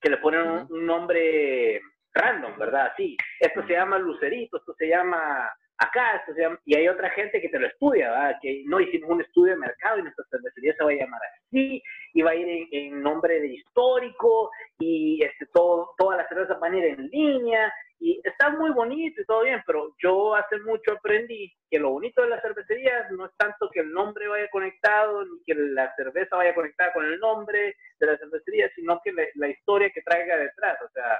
que 0.00 0.10
le 0.10 0.16
ponen 0.18 0.42
un, 0.42 0.66
un 0.70 0.86
nombre 0.86 1.80
random, 2.12 2.58
¿verdad? 2.58 2.92
Sí, 2.96 3.16
esto 3.40 3.64
se 3.66 3.74
llama 3.74 3.98
Lucerito, 3.98 4.56
esto 4.58 4.74
se 4.74 4.88
llama 4.88 5.50
acá, 5.78 6.16
esto 6.16 6.34
se 6.34 6.42
llama, 6.42 6.60
y 6.64 6.76
hay 6.76 6.88
otra 6.88 7.10
gente 7.10 7.40
que 7.40 7.48
te 7.48 7.58
lo 7.58 7.66
estudia. 7.66 8.38
Que 8.40 8.62
no 8.66 8.80
hicimos 8.80 9.10
un 9.10 9.20
estudio 9.20 9.54
de 9.54 9.60
mercado 9.60 9.98
y 9.98 10.02
nuestra 10.02 10.24
cervecería 10.30 10.74
se 10.74 10.84
va 10.84 10.90
a 10.90 10.94
llamar 10.94 11.20
así, 11.46 11.82
y 12.14 12.22
va 12.22 12.30
a 12.30 12.34
ir 12.34 12.68
en, 12.70 13.02
nombre 13.02 13.40
de 13.40 13.48
histórico, 13.48 14.50
y 14.78 15.22
este, 15.22 15.46
todas 15.52 16.16
las 16.16 16.28
cervezas 16.28 16.58
van 16.60 16.74
a 16.74 16.78
ir 16.78 16.84
en 16.84 17.08
línea, 17.08 17.72
y 17.98 18.20
está 18.24 18.50
muy 18.50 18.70
bonito 18.70 19.20
y 19.20 19.24
todo 19.24 19.42
bien, 19.42 19.62
pero 19.66 19.94
yo 20.02 20.34
hace 20.34 20.58
mucho 20.60 20.92
aprendí 20.92 21.52
que 21.70 21.78
lo 21.78 21.90
bonito 21.90 22.22
de 22.22 22.28
las 22.28 22.42
cervecerías 22.42 23.10
no 23.12 23.24
es 23.24 23.32
tanto 23.38 23.70
que 23.72 23.80
el 23.80 23.90
nombre 23.90 24.28
vaya 24.28 24.48
conectado, 24.50 25.24
ni 25.24 25.42
que 25.44 25.54
la 25.54 25.94
cerveza 25.96 26.36
vaya 26.36 26.54
conectada 26.54 26.92
con 26.92 27.06
el 27.06 27.18
nombre 27.18 27.74
de 27.98 28.06
la 28.06 28.18
cervecería, 28.18 28.70
sino 28.74 29.00
que 29.02 29.12
la 29.34 29.48
historia 29.48 29.90
que 29.90 30.02
traiga 30.02 30.36
detrás. 30.36 30.76
O 30.82 30.88
sea, 30.90 31.18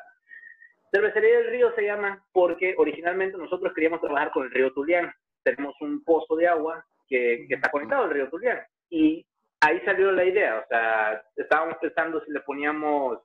Cervecería 0.97 1.37
del 1.37 1.51
Río 1.51 1.75
se 1.75 1.83
llama 1.83 2.25
porque 2.33 2.75
originalmente 2.79 3.37
nosotros 3.37 3.75
queríamos 3.75 4.01
trabajar 4.01 4.31
con 4.31 4.45
el 4.45 4.51
río 4.51 4.73
Tulián. 4.73 5.13
Tenemos 5.43 5.75
un 5.83 6.03
pozo 6.03 6.37
de 6.37 6.49
agua 6.49 6.83
que, 7.07 7.45
que 7.47 7.55
está 7.55 7.71
conectado 7.71 8.05
al 8.05 8.11
río 8.11 8.31
Tulián. 8.31 8.61
Y 8.89 9.27
ahí 9.61 9.79
salió 9.85 10.11
la 10.11 10.25
idea. 10.25 10.59
O 10.59 10.67
sea, 10.69 11.23
estábamos 11.37 11.77
pensando 11.83 12.25
si 12.25 12.33
le 12.33 12.41
poníamos 12.41 13.19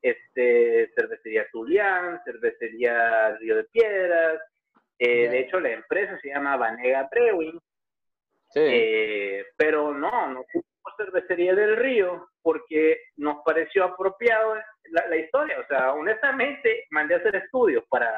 este, 0.00 0.92
cervecería 0.94 1.44
Tulián, 1.50 2.20
cervecería 2.24 3.36
Río 3.38 3.56
de 3.56 3.64
Piedras. 3.64 4.40
Eh. 5.00 5.28
De 5.28 5.40
hecho, 5.40 5.58
la 5.58 5.70
empresa 5.70 6.16
se 6.20 6.28
llama 6.28 6.56
Vanega 6.56 7.08
Brewing, 7.10 7.58
Eh, 8.54 9.44
pero 9.56 9.92
no, 9.94 10.10
no 10.28 10.44
fuimos 10.50 10.72
cervecería 10.96 11.54
del 11.54 11.76
río 11.76 12.28
porque 12.42 12.98
nos 13.16 13.38
pareció 13.44 13.84
apropiado 13.84 14.54
la, 14.90 15.06
la 15.08 15.16
historia. 15.16 15.58
O 15.60 15.66
sea, 15.66 15.92
honestamente, 15.92 16.86
mandé 16.90 17.14
a 17.14 17.18
hacer 17.18 17.36
estudios 17.36 17.84
para, 17.88 18.12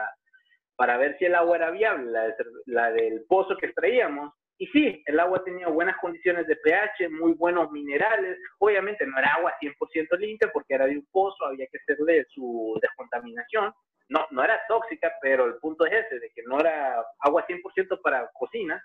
para 0.76 0.96
ver 0.96 1.16
si 1.18 1.26
el 1.26 1.34
agua 1.34 1.56
era 1.56 1.70
viable, 1.70 2.10
la, 2.10 2.22
de 2.26 2.34
la 2.66 2.92
del 2.92 3.24
pozo 3.28 3.56
que 3.56 3.66
extraíamos. 3.66 4.32
Y 4.56 4.66
sí, 4.68 5.02
el 5.06 5.18
agua 5.18 5.42
tenía 5.42 5.66
buenas 5.68 5.96
condiciones 5.98 6.46
de 6.46 6.56
pH, 6.56 7.08
muy 7.10 7.32
buenos 7.32 7.70
minerales. 7.72 8.38
Obviamente 8.58 9.04
no 9.06 9.18
era 9.18 9.34
agua 9.34 9.52
100% 9.60 10.16
limpia 10.18 10.50
porque 10.52 10.74
era 10.74 10.86
de 10.86 10.96
un 10.96 11.06
pozo, 11.10 11.44
había 11.44 11.66
que 11.66 11.78
hacerle 11.78 12.24
su 12.30 12.78
descontaminación. 12.80 13.72
No, 14.08 14.26
no 14.30 14.44
era 14.44 14.60
tóxica, 14.68 15.12
pero 15.20 15.46
el 15.46 15.56
punto 15.56 15.86
es 15.86 16.04
ese, 16.06 16.20
de 16.20 16.30
que 16.34 16.42
no 16.44 16.60
era 16.60 17.02
agua 17.20 17.44
100% 17.48 18.00
para 18.02 18.30
cocina. 18.34 18.80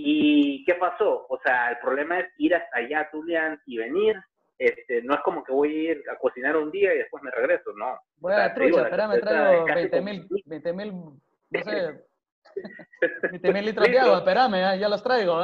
¿Y 0.00 0.64
qué 0.64 0.76
pasó? 0.76 1.26
O 1.28 1.40
sea, 1.42 1.70
el 1.70 1.78
problema 1.78 2.20
es 2.20 2.26
ir 2.38 2.54
hasta 2.54 2.78
allá, 2.78 3.08
Tulián, 3.10 3.60
y 3.66 3.78
venir. 3.78 4.14
Este, 4.56 5.02
no 5.02 5.14
es 5.14 5.20
como 5.22 5.42
que 5.42 5.52
voy 5.52 5.74
a 5.88 5.90
ir 5.92 6.04
a 6.08 6.14
cocinar 6.16 6.56
un 6.56 6.70
día 6.70 6.94
y 6.94 6.98
después 6.98 7.20
me 7.24 7.32
regreso, 7.32 7.72
no. 7.76 7.98
Voy 8.18 8.32
a 8.32 8.38
la 8.38 8.54
trucha, 8.54 8.82
espérame, 8.84 9.10
cerveza 9.14 9.30
traigo 9.30 9.52
es 9.62 9.66
casi 9.66 9.74
20 9.80 9.98
como- 9.98 10.04
mil, 10.10 10.28
20 10.46 10.72
mil, 10.72 10.92
no 10.92 11.62
sé, 11.64 12.04
20 13.32 13.52
mil 13.52 13.64
litros 13.66 13.88
de 13.88 13.98
agua, 13.98 14.18
espérame, 14.18 14.52
ya, 14.54 14.76
ya 14.76 14.88
los 14.88 15.02
traigo. 15.02 15.34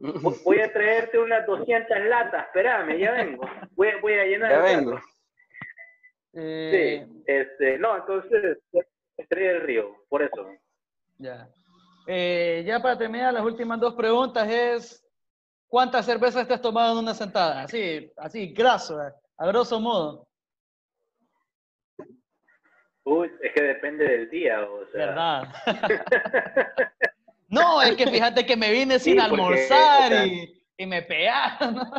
Vo- 0.00 0.42
Voy 0.44 0.60
a 0.60 0.72
traerte 0.72 1.18
unas 1.20 1.46
200 1.46 2.00
latas, 2.04 2.46
espérame, 2.46 2.98
ya 2.98 3.12
vengo. 3.12 3.48
Voy, 3.76 3.90
voy 4.02 4.14
a 4.14 4.24
llenar 4.24 4.50
ya 4.50 4.56
el 4.70 4.76
vengo. 4.76 5.00
Eh, 6.34 7.04
Sí, 7.06 7.22
este, 7.26 7.78
no, 7.78 7.96
entonces, 7.96 8.58
Estrella 9.16 9.52
del 9.54 9.62
Río, 9.62 9.96
por 10.08 10.22
eso. 10.22 10.48
Ya. 11.18 11.48
Eh, 12.10 12.64
ya 12.66 12.80
para 12.80 12.96
terminar, 12.96 13.34
las 13.34 13.44
últimas 13.44 13.78
dos 13.78 13.94
preguntas 13.94 14.48
es, 14.48 15.06
¿cuántas 15.68 16.06
cervezas 16.06 16.48
te 16.48 16.54
has 16.54 16.62
tomado 16.62 16.92
en 16.92 17.04
una 17.04 17.12
sentada? 17.12 17.60
Así, 17.64 18.10
así, 18.16 18.46
graso, 18.54 18.98
eh, 19.02 19.12
a 19.36 19.46
grosso 19.48 19.78
modo. 19.78 20.26
Uy, 23.04 23.30
es 23.42 23.52
que 23.52 23.62
depende 23.62 24.06
del 24.08 24.30
día, 24.30 24.62
o 24.62 24.86
sea. 24.90 25.06
¿Verdad? 25.06 25.48
no, 27.48 27.82
es 27.82 27.94
que 27.94 28.06
fíjate 28.06 28.46
que 28.46 28.56
me 28.56 28.72
vine 28.72 28.98
sin 28.98 29.20
Sí, 29.20 29.26
porque, 29.28 29.42
almorzar 29.42 30.04
o 30.06 30.16
sea, 30.16 30.26
y, 30.26 30.64
y 30.78 30.86
me 30.86 31.02
pegaron. 31.02 31.90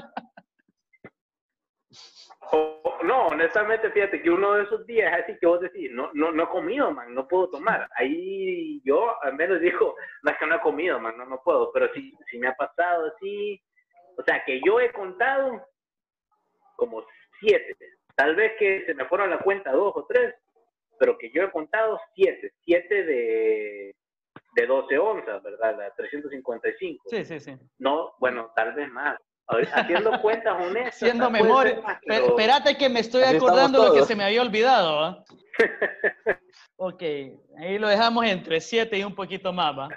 No, 3.04 3.28
honestamente, 3.28 3.92
fíjate 3.92 4.22
que 4.22 4.30
uno 4.30 4.54
de 4.54 4.64
esos 4.64 4.86
días 4.86 5.12
así 5.24 5.38
que 5.40 5.48
vos 5.48 5.62
decís, 5.62 5.90
no, 5.92 6.12
no, 6.14 6.32
no 6.32 6.44
he 6.44 6.50
comido, 6.50 6.92
man, 6.92 7.14
no 7.14 7.28
puedo 7.28 7.50
tomar. 7.50 7.88
Ahí 7.96 8.82
yo 8.84 9.22
al 9.24 9.36
menos 9.36 9.60
digo, 9.62 9.96
no 10.24 10.32
es 10.32 10.38
que 10.38 10.46
no 10.46 10.56
he 10.56 10.62
comido, 10.62 11.00
man, 11.00 11.18
no, 11.18 11.26
no 11.26 11.42
puedo, 11.44 11.72
pero 11.72 11.92
sí, 11.94 12.14
sí 12.30 12.38
me 12.38 12.48
ha 12.48 12.56
pasado 12.56 13.12
así. 13.16 13.62
O 14.18 14.24
sea, 14.24 14.44
que 14.46 14.62
yo 14.66 14.80
he 14.80 14.92
contado 14.92 15.66
como 16.76 17.06
siete. 17.40 17.76
Tal 18.16 18.36
vez 18.36 18.52
que 18.60 18.86
se 18.86 18.94
me 18.94 19.06
fueron 19.06 19.30
la 19.30 19.40
cuenta 19.40 19.72
dos 19.72 19.94
o 19.96 20.06
tres, 20.06 20.36
pero 21.00 21.18
que 21.18 21.32
yo 21.32 21.44
he 21.44 21.52
contado 21.52 22.00
siete. 22.16 22.52
Siete 22.66 23.04
de, 23.06 23.96
de 24.56 24.68
12 24.68 24.98
onzas, 24.98 25.42
¿verdad? 25.42 25.78
La 25.78 25.94
355. 25.96 27.04
Sí, 27.08 27.24
sí, 27.24 27.40
sí. 27.40 27.58
No, 27.78 28.14
bueno, 28.20 28.52
tal 28.56 28.74
vez 28.74 28.90
más. 28.92 29.18
Haciendo 29.74 30.22
cuentas 30.22 30.56
honestas. 30.60 30.96
Haciendo 30.96 31.30
memoria. 31.30 31.82
Espérate 32.04 32.78
que 32.78 32.90
me 32.90 33.00
estoy 33.00 33.24
acordando 33.24 33.86
lo 33.86 33.94
que 33.94 34.04
se 34.04 34.16
me 34.16 34.24
había 34.24 34.42
olvidado. 34.42 35.00
¿ah? 35.00 35.24
ok, 36.78 37.02
ahí 37.58 37.80
lo 37.80 37.88
dejamos 37.88 38.26
entre 38.26 38.62
7 38.62 38.98
y 38.98 39.04
un 39.04 39.16
poquito 39.16 39.52
más, 39.52 39.78
¿va? 39.78 39.90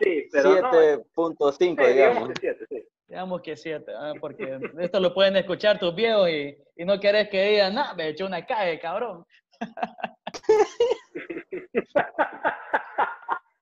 Sí, 0.00 0.28
pero 0.32 0.56
7.5, 0.56 1.76
no, 1.76 1.86
digamos. 1.86 2.28
Que 2.30 2.34
7, 2.40 2.66
sí. 2.68 2.84
Digamos 3.08 3.42
que 3.42 3.56
7, 3.56 3.92
¿ah? 3.98 4.12
porque 4.20 4.60
esto 4.78 5.00
lo 5.00 5.12
pueden 5.12 5.36
escuchar 5.36 5.78
tus 5.78 5.94
viejos 5.94 6.30
y, 6.30 6.56
y 6.76 6.84
no 6.84 7.00
querés 7.00 7.28
que 7.28 7.44
digan, 7.44 7.74
no, 7.74 7.94
me 7.96 8.08
echó 8.08 8.26
una 8.26 8.46
calle, 8.46 8.78
cabrón. 8.78 9.26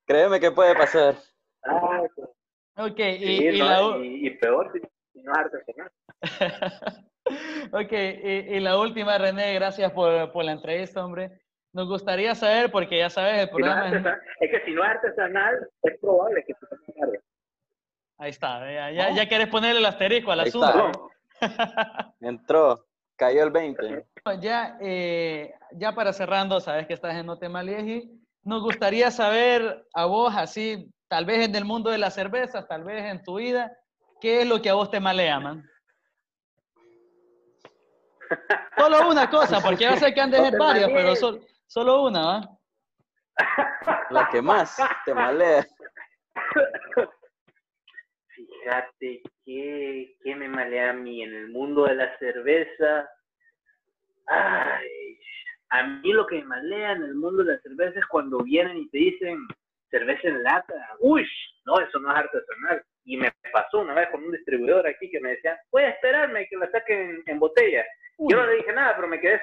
Créeme 0.05 0.39
que 0.39 0.51
puede 0.51 0.75
pasar. 0.75 1.15
Ah, 1.65 2.03
Ok, 2.79 2.99
y, 2.99 3.51
la... 3.57 3.97
y, 4.01 4.29
peor 4.37 4.71
si, 4.71 5.21
no 5.21 5.33
es 5.33 5.37
artesanal. 5.37 5.91
ok, 7.73 7.91
y, 7.91 8.59
la 8.61 8.79
última, 8.79 9.17
René, 9.17 9.53
gracias 9.55 9.91
por, 9.91 10.31
por, 10.31 10.45
la 10.45 10.53
entrevista, 10.53 11.03
hombre. 11.03 11.41
Nos 11.73 11.89
gustaría 11.89 12.33
saber, 12.35 12.71
porque 12.71 12.97
ya 12.97 13.09
sabes, 13.09 13.41
el 13.41 13.49
programa... 13.49 14.15
es... 14.39 14.49
que 14.49 14.65
si 14.65 14.71
no 14.71 14.83
es 14.83 14.89
artesanal, 14.91 15.69
es 15.83 15.99
probable 15.99 16.43
que 16.47 16.53
se 16.53 16.67
Ahí 18.17 18.31
está, 18.31 18.91
ya, 18.91 19.11
ya, 19.11 19.27
quieres 19.27 19.47
ponerle 19.47 19.79
el 19.79 19.85
asterisco 19.85 20.31
al 20.31 20.41
asunto. 20.41 21.09
Entró, 22.21 22.85
cayó 23.17 23.43
el 23.43 23.51
20. 23.51 24.05
Ya, 24.41 24.77
eh, 24.81 25.53
ya 25.73 25.93
para 25.93 26.11
cerrando, 26.11 26.59
sabes 26.59 26.87
que 26.87 26.93
estás 26.93 27.15
en 27.15 27.25
Notemalieji, 27.25 28.09
nos 28.43 28.61
gustaría 28.61 29.11
saber 29.11 29.85
a 29.93 30.05
vos, 30.05 30.33
así, 30.35 30.91
tal 31.09 31.25
vez 31.25 31.45
en 31.45 31.55
el 31.55 31.65
mundo 31.65 31.89
de 31.89 31.97
las 31.97 32.13
cervezas, 32.13 32.67
tal 32.67 32.83
vez 32.83 33.03
en 33.03 33.21
tu 33.23 33.39
vida, 33.39 33.75
¿qué 34.21 34.41
es 34.41 34.47
lo 34.47 34.61
que 34.61 34.69
a 34.69 34.75
vos 34.75 34.89
te 34.89 34.99
malea, 34.99 35.39
man? 35.39 35.67
Solo 38.77 39.09
una 39.09 39.29
cosa, 39.29 39.59
porque 39.59 39.85
yo 39.85 39.97
sé 39.97 40.13
que 40.13 40.21
han 40.21 40.29
de 40.31 40.37
ser 40.37 40.57
varias, 40.57 40.89
pero 40.89 41.13
solo 41.65 42.03
una, 42.03 42.25
¿va? 42.25 42.41
La 44.11 44.29
que 44.29 44.41
más 44.41 44.77
te 45.05 45.13
malea. 45.13 45.65
Fíjate 48.27 49.21
que, 49.45 50.15
que 50.23 50.35
me 50.35 50.47
malea 50.47 50.91
a 50.91 50.93
mí 50.93 51.23
en 51.23 51.33
el 51.33 51.49
mundo 51.49 51.85
de 51.85 51.95
la 51.95 52.17
cerveza. 52.19 53.09
Ay, 54.27 55.19
a 55.69 55.83
mí 55.83 56.13
lo 56.13 56.27
que 56.27 56.35
me 56.37 56.45
malea 56.45 56.91
en 56.91 57.03
el 57.03 57.15
mundo 57.15 57.43
de 57.43 57.55
la 57.55 57.61
cerveza 57.61 57.99
es 57.99 58.05
cuando 58.07 58.43
vienen 58.43 58.77
y 58.77 58.89
te 58.89 58.97
dicen, 58.97 59.47
cerveza 59.89 60.27
en 60.27 60.43
lata. 60.43 60.95
Uy, 60.99 61.27
no, 61.65 61.79
eso 61.79 61.99
no 61.99 62.11
es 62.11 62.17
artesanal. 62.17 62.83
Y 63.05 63.17
me 63.17 63.31
pasó 63.51 63.79
una 63.79 63.93
vez 63.93 64.09
con 64.09 64.23
un 64.23 64.31
distribuidor 64.31 64.87
aquí 64.87 65.09
que 65.09 65.19
me 65.19 65.31
decía, 65.31 65.59
puede 65.69 65.89
esperarme 65.89 66.47
que 66.47 66.57
la 66.57 66.69
saquen 66.71 67.23
en 67.25 67.39
botella. 67.39 67.85
Yo 68.17 68.37
no 68.37 68.47
le 68.47 68.57
dije 68.57 68.73
nada, 68.73 68.95
pero 68.95 69.07
me 69.07 69.19
quedé, 69.19 69.39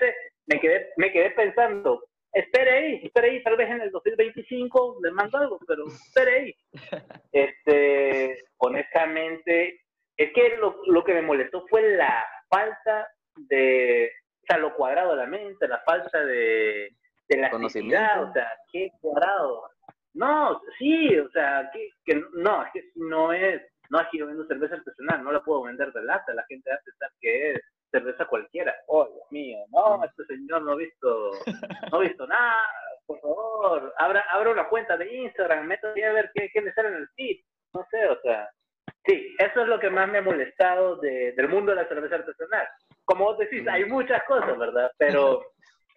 me 0.46 0.60
quedé, 0.60 0.90
me 0.96 1.10
quedé 1.10 1.30
pensando, 1.30 2.02
espere 2.32 2.70
ahí, 2.70 3.00
espere 3.04 3.30
ahí, 3.30 3.42
tal 3.42 3.56
vez 3.56 3.70
en 3.70 3.80
el 3.80 3.90
2025 3.90 4.98
le 5.02 5.10
mando 5.12 5.38
algo, 5.38 5.58
pero 5.66 5.86
espere 5.86 6.32
ahí. 6.32 6.56
Este, 7.32 8.44
honestamente, 8.58 9.80
es 10.16 10.32
que 10.32 10.56
lo, 10.56 10.80
lo 10.86 11.04
que 11.04 11.12
me 11.12 11.20
molestó 11.20 11.66
fue 11.68 11.96
la 11.96 12.24
falta 12.48 13.08
de, 13.36 14.10
o 14.42 14.46
sea, 14.46 14.58
lo 14.58 14.74
cuadrado 14.74 15.10
de 15.10 15.16
la 15.16 15.26
mente, 15.26 15.68
la 15.68 15.80
falta 15.80 16.24
de, 16.24 16.90
de 17.28 17.36
la 17.36 17.50
o 17.54 18.32
sea, 18.32 18.48
qué 18.72 18.90
cuadrado. 19.00 19.68
No, 20.16 20.62
sí, 20.78 21.18
o 21.18 21.28
sea, 21.30 21.70
que, 21.74 21.90
que 22.06 22.24
no, 22.32 22.62
es 22.64 22.72
que 22.72 22.90
no 22.94 23.34
es, 23.34 23.62
no 23.90 24.00
es 24.00 24.08
que 24.10 24.18
yo 24.18 24.26
vendo 24.26 24.46
cerveza 24.46 24.76
artesanal, 24.76 25.22
no 25.22 25.30
la 25.30 25.42
puedo 25.42 25.64
vender 25.64 25.92
de 25.92 26.02
lata, 26.04 26.32
la 26.32 26.44
gente 26.48 26.70
va 26.70 26.76
a 26.76 26.80
pensar 26.82 27.10
que 27.20 27.52
es 27.52 27.60
cerveza 27.90 28.24
cualquiera. 28.24 28.74
Oh, 28.86 29.04
Dios 29.04 29.26
mío, 29.30 29.58
no, 29.70 30.02
este 30.02 30.24
señor 30.24 30.62
no 30.62 30.72
ha 30.72 30.76
visto, 30.76 31.32
no 31.92 31.98
ha 31.98 32.00
visto 32.00 32.26
nada, 32.26 32.56
por 33.04 33.20
favor, 33.20 33.94
abra, 33.98 34.24
abra 34.30 34.52
una 34.52 34.68
cuenta 34.70 34.96
de 34.96 35.14
Instagram, 35.14 35.66
métase 35.66 36.02
a 36.02 36.12
ver 36.14 36.30
qué, 36.34 36.48
qué 36.50 36.62
le 36.62 36.72
sale 36.72 36.88
en 36.88 36.94
el 36.94 37.08
feed, 37.08 37.36
no 37.74 37.86
sé, 37.90 38.08
o 38.08 38.18
sea, 38.22 38.48
sí, 39.04 39.36
eso 39.38 39.60
es 39.60 39.68
lo 39.68 39.78
que 39.78 39.90
más 39.90 40.08
me 40.08 40.18
ha 40.18 40.22
molestado 40.22 40.96
de, 40.96 41.32
del 41.32 41.48
mundo 41.50 41.72
de 41.72 41.82
la 41.82 41.88
cerveza 41.88 42.14
artesanal. 42.14 42.66
Como 43.04 43.26
vos 43.26 43.38
decís, 43.38 43.68
hay 43.68 43.84
muchas 43.84 44.24
cosas, 44.24 44.56
¿verdad? 44.58 44.90
Pero, 44.96 45.44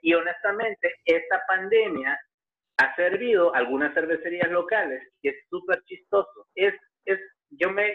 y 0.02 0.14
honestamente, 0.14 0.94
esta 1.06 1.42
pandemia 1.48 2.20
ha 2.80 2.96
servido 2.96 3.54
algunas 3.54 3.94
cervecerías 3.94 4.50
locales 4.50 5.04
y 5.22 5.30
es 5.30 5.36
súper 5.50 5.84
chistoso. 5.84 6.48
Es, 6.56 6.74
es, 7.06 7.20
yo 7.50 7.70
me, 7.72 7.94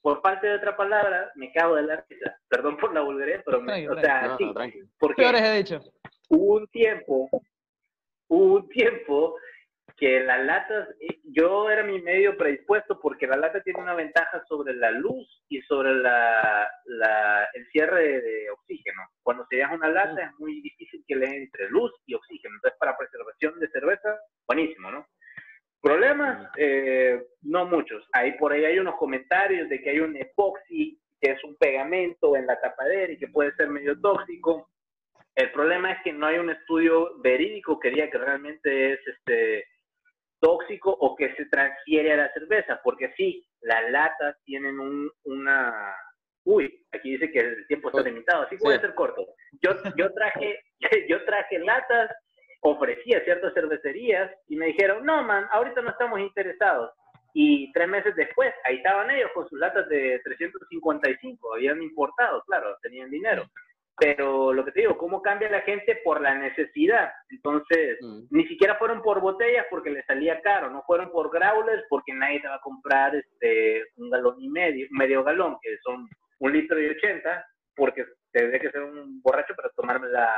por 0.00 0.20
parte 0.20 0.48
de 0.48 0.56
otra 0.56 0.76
palabra, 0.76 1.30
me 1.36 1.52
cago 1.52 1.76
de 1.76 1.82
la 1.82 2.04
risa. 2.08 2.36
Perdón 2.48 2.76
por 2.76 2.92
la 2.92 3.02
vulgaridad, 3.02 3.42
pero 3.46 3.60
me, 3.60 3.88
o 3.88 4.00
sea, 4.00 4.36
sí, 4.36 4.52
porque 4.98 5.22
he 5.24 5.56
dicho? 5.58 5.80
hubo 6.28 6.56
un 6.56 6.66
tiempo, 6.68 7.28
hubo 8.28 8.54
un 8.56 8.68
tiempo 8.68 9.36
que 9.96 10.20
las 10.20 10.44
latas, 10.44 10.88
eh, 11.00 11.20
yo 11.24 11.70
era 11.70 11.82
mi 11.82 12.00
medio 12.02 12.36
predispuesto 12.36 13.00
porque 13.00 13.26
la 13.26 13.36
lata 13.36 13.62
tiene 13.62 13.80
una 13.80 13.94
ventaja 13.94 14.42
sobre 14.46 14.74
la 14.74 14.90
luz 14.90 15.26
y 15.48 15.62
sobre 15.62 15.94
la, 15.94 16.70
la 16.84 17.48
el 17.54 17.66
cierre 17.68 18.20
de, 18.20 18.50
oxígeno. 18.50 19.02
Cuando 19.22 19.46
se 19.48 19.56
deja 19.56 19.74
una 19.74 19.88
lata 19.88 20.22
es 20.22 20.30
muy 20.38 20.60
difícil 20.60 21.02
que 21.06 21.16
le 21.16 21.26
entre 21.26 21.70
luz 21.70 21.92
y 22.06 22.14
oxígeno. 22.14 22.56
Entonces, 22.56 22.78
para 22.78 22.96
preservación 22.96 23.58
de 23.58 23.68
cerveza, 23.70 24.18
buenísimo, 24.46 24.90
¿no? 24.90 25.06
Problemas, 25.80 26.50
eh, 26.56 27.22
no 27.42 27.64
muchos. 27.64 28.06
Ahí 28.12 28.32
por 28.32 28.52
ahí 28.52 28.64
hay 28.64 28.78
unos 28.78 28.96
comentarios 28.96 29.68
de 29.68 29.80
que 29.80 29.90
hay 29.90 30.00
un 30.00 30.16
epoxi, 30.16 31.00
que 31.20 31.32
es 31.32 31.44
un 31.44 31.56
pegamento 31.56 32.36
en 32.36 32.46
la 32.46 32.60
tapadera 32.60 33.12
y 33.12 33.18
que 33.18 33.28
puede 33.28 33.54
ser 33.54 33.68
medio 33.68 33.98
tóxico. 34.00 34.68
El 35.34 35.52
problema 35.52 35.92
es 35.92 35.98
que 36.02 36.12
no 36.12 36.26
hay 36.26 36.38
un 36.38 36.50
estudio 36.50 37.18
verídico 37.20 37.78
que 37.78 37.90
diga 37.90 38.10
que 38.10 38.18
realmente 38.18 38.92
es 38.92 39.00
este 39.06 39.64
tóxico 40.40 40.90
o 40.90 41.16
que 41.16 41.34
se 41.34 41.46
transfiere 41.46 42.12
a 42.12 42.16
la 42.16 42.32
cerveza, 42.32 42.80
porque 42.82 43.12
sí, 43.16 43.46
las 43.60 43.90
latas 43.90 44.36
tienen 44.44 44.78
un, 44.78 45.10
una... 45.24 45.94
Uy, 46.44 46.84
aquí 46.92 47.12
dice 47.12 47.30
que 47.30 47.40
el 47.40 47.66
tiempo 47.66 47.88
está 47.88 48.02
limitado, 48.02 48.42
así 48.42 48.56
puede 48.56 48.80
ser 48.80 48.94
corto. 48.94 49.26
Yo, 49.60 49.72
yo, 49.96 50.12
traje, 50.12 50.60
yo 51.08 51.24
traje 51.24 51.58
latas, 51.58 52.10
ofrecí 52.60 53.14
a 53.14 53.24
ciertas 53.24 53.52
cervecerías 53.54 54.30
y 54.48 54.56
me 54.56 54.66
dijeron, 54.66 55.04
no, 55.04 55.22
man, 55.24 55.46
ahorita 55.50 55.82
no 55.82 55.90
estamos 55.90 56.20
interesados. 56.20 56.92
Y 57.34 57.70
tres 57.72 57.88
meses 57.88 58.14
después, 58.16 58.54
ahí 58.64 58.76
estaban 58.76 59.10
ellos 59.10 59.30
con 59.34 59.46
sus 59.48 59.58
latas 59.58 59.88
de 59.88 60.20
355, 60.24 61.54
habían 61.54 61.82
importado, 61.82 62.42
claro, 62.46 62.76
tenían 62.80 63.10
dinero 63.10 63.46
pero 63.98 64.52
lo 64.52 64.64
que 64.64 64.72
te 64.72 64.80
digo, 64.80 64.98
cómo 64.98 65.22
cambia 65.22 65.48
la 65.48 65.62
gente 65.62 66.00
por 66.04 66.20
la 66.20 66.34
necesidad. 66.34 67.12
Entonces, 67.30 67.98
mm. 68.00 68.24
ni 68.30 68.46
siquiera 68.46 68.76
fueron 68.76 69.00
por 69.02 69.20
botellas 69.20 69.66
porque 69.70 69.90
les 69.90 70.04
salía 70.06 70.40
caro, 70.42 70.70
no 70.70 70.82
fueron 70.82 71.10
por 71.10 71.30
growlers 71.30 71.84
porque 71.88 72.12
nadie 72.12 72.40
te 72.40 72.48
va 72.48 72.56
a 72.56 72.60
comprar 72.60 73.14
este 73.14 73.84
un 73.96 74.10
galón 74.10 74.36
y 74.38 74.48
medio, 74.48 74.86
medio 74.90 75.24
galón, 75.24 75.56
que 75.62 75.76
son 75.82 76.06
un 76.40 76.52
litro 76.52 76.80
y 76.80 76.90
ochenta, 76.90 77.46
porque 77.74 78.04
tendría 78.32 78.60
que 78.60 78.70
ser 78.70 78.82
un 78.82 79.20
borracho 79.22 79.54
para 79.54 79.70
tomármela 79.70 80.28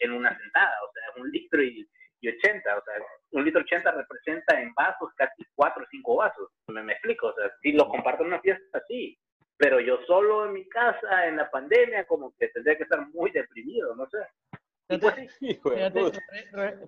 en 0.00 0.12
una 0.12 0.36
sentada, 0.38 0.74
o 0.86 0.92
sea, 0.92 1.22
un 1.22 1.30
litro 1.30 1.62
y, 1.62 1.88
ochenta, 2.28 2.76
o 2.76 2.82
sea, 2.82 2.94
un 3.30 3.44
litro 3.44 3.60
ochenta 3.60 3.92
representa 3.92 4.60
en 4.60 4.74
vasos 4.74 5.10
casi 5.16 5.44
cuatro 5.54 5.84
o 5.84 5.86
cinco 5.90 6.16
vasos, 6.16 6.50
me, 6.66 6.82
me 6.82 6.92
explico, 6.94 7.28
o 7.28 7.34
sea, 7.34 7.50
si 7.62 7.72
lo 7.72 7.88
comparto 7.88 8.22
en 8.22 8.28
una 8.28 8.40
fiesta, 8.40 8.82
sí, 8.88 9.16
pero 9.56 9.80
yo 9.80 9.98
solo 10.06 10.46
en 10.46 10.52
mi 10.52 10.68
casa 10.68 11.26
en 11.26 11.36
la 11.36 11.50
pandemia 11.50 12.04
como 12.06 12.34
que 12.38 12.48
tendría 12.48 12.76
que 12.76 12.82
estar 12.82 13.08
muy 13.08 13.30
deprimido, 13.30 13.94
no 13.94 14.08
sé. 14.08 14.18
Pues 14.88 15.30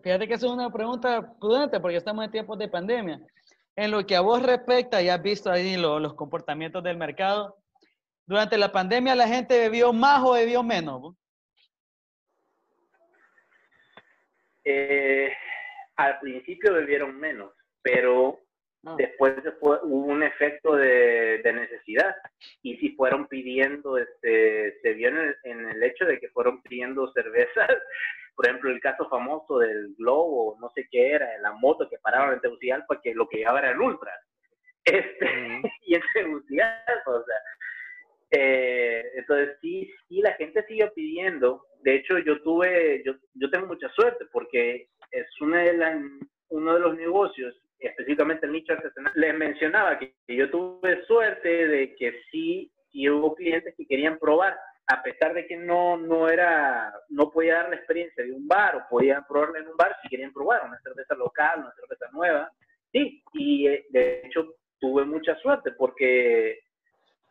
fíjate, 0.02 0.28
que 0.28 0.34
es 0.34 0.42
una 0.44 0.70
pregunta 0.70 1.34
prudente 1.40 1.80
porque 1.80 1.96
estamos 1.96 2.24
en 2.24 2.30
tiempos 2.30 2.58
de 2.58 2.68
pandemia. 2.68 3.20
En 3.74 3.90
lo 3.90 4.06
que 4.06 4.14
a 4.14 4.20
vos 4.20 4.42
respecta, 4.42 5.02
ya 5.02 5.14
has 5.14 5.22
visto 5.22 5.50
ahí 5.50 5.76
los 5.76 6.14
comportamientos 6.14 6.82
del 6.82 6.96
mercado. 6.96 7.56
Durante 8.26 8.58
la 8.58 8.70
pandemia, 8.70 9.14
¿la 9.14 9.26
gente 9.26 9.58
bebió 9.58 9.92
más 9.92 10.22
o 10.22 10.32
bebió 10.32 10.62
menos? 10.62 11.14
Eh, 14.64 15.32
al 15.96 16.18
principio 16.20 16.74
bebieron 16.74 17.18
menos, 17.18 17.52
pero 17.82 18.38
Ah. 18.86 18.94
Después 18.96 19.34
hubo 19.60 20.06
un 20.06 20.22
efecto 20.22 20.76
de, 20.76 21.40
necesidad 21.44 22.14
y 22.62 22.76
si 22.76 22.90
fueron 22.90 23.26
pidiendo, 23.26 23.98
este, 23.98 24.78
se 24.80 24.92
vio 24.92 25.08
en 25.08 25.66
el, 25.66 25.82
hecho 25.82 26.04
de 26.04 26.20
que 26.20 26.28
fueron 26.28 26.62
pidiendo 26.62 27.10
cervezas, 27.12 27.68
por 28.36 28.46
ejemplo, 28.46 28.70
el 28.70 28.80
caso 28.80 29.08
famoso 29.08 29.58
del 29.58 29.94
globo, 29.96 30.56
no 30.60 30.70
sé 30.70 30.86
qué 30.90 31.10
era, 31.10 31.38
la 31.38 31.52
moto 31.52 31.88
que 31.88 31.98
paraban 31.98 32.34
en 32.34 32.40
Tegucigalpa, 32.40 33.00
que 33.02 33.14
lo 33.14 33.28
que 33.28 33.38
llevaba 33.38 33.60
era 33.60 33.70
el 33.70 33.80
ultra. 33.80 34.12
Este, 34.84 35.26
y 35.86 35.96
en 35.96 36.02
Tegucigalpa, 36.14 37.10
o 37.10 37.22
sea, 37.22 37.36
eh, 38.30 39.04
entonces 39.16 39.58
sí, 39.60 39.90
sí, 40.08 40.22
la 40.22 40.32
gente 40.34 40.64
siguió 40.66 40.90
pidiendo. 40.94 41.66
De 41.82 41.96
hecho, 41.96 42.18
yo 42.18 42.40
tuve, 42.42 43.02
yo, 43.04 43.14
yo 43.34 43.50
tengo 43.50 43.66
mucha 43.66 43.88
suerte 43.90 44.24
porque 44.32 44.88
es 45.10 45.40
una 45.40 45.62
de 45.62 46.10
uno 46.48 46.74
de 46.74 46.80
los 46.80 46.96
negocios, 46.96 47.54
específicamente 47.78 48.46
el 48.46 48.52
nicho 48.52 48.72
artesanal. 48.72 49.12
Les 49.14 49.34
mencionaba 49.34 49.98
que, 49.98 50.14
yo 50.26 50.50
tuve 50.50 51.04
suerte 51.06 51.48
de 51.48 51.94
que 51.94 52.20
sí, 52.30 52.72
sí 52.90 53.08
hubo 53.08 53.34
clientes 53.34 53.74
que 53.76 53.86
querían 53.86 54.18
probar, 54.18 54.58
a 54.86 55.02
pesar 55.02 55.34
de 55.34 55.46
que 55.46 55.56
no, 55.56 55.96
no 55.96 56.28
era, 56.28 56.92
no 57.10 57.30
podía 57.30 57.56
dar 57.56 57.68
la 57.70 57.76
experiencia 57.76 58.24
de 58.24 58.32
un 58.32 58.48
bar 58.48 58.76
o 58.76 58.86
podían 58.88 59.24
probarla 59.26 59.58
en 59.58 59.68
un 59.68 59.76
bar, 59.76 59.96
si 60.02 60.08
querían 60.08 60.32
probar 60.32 60.64
una 60.64 60.80
cerveza 60.80 61.14
local, 61.14 61.60
una 61.60 61.74
cerveza 61.74 62.06
nueva. 62.12 62.50
Sí, 62.90 63.22
y 63.34 63.66
eh, 63.66 63.86
de 63.90 64.22
hecho 64.24 64.54
tuve 64.80 65.04
mucha 65.04 65.34
suerte 65.36 65.72
porque 65.72 66.60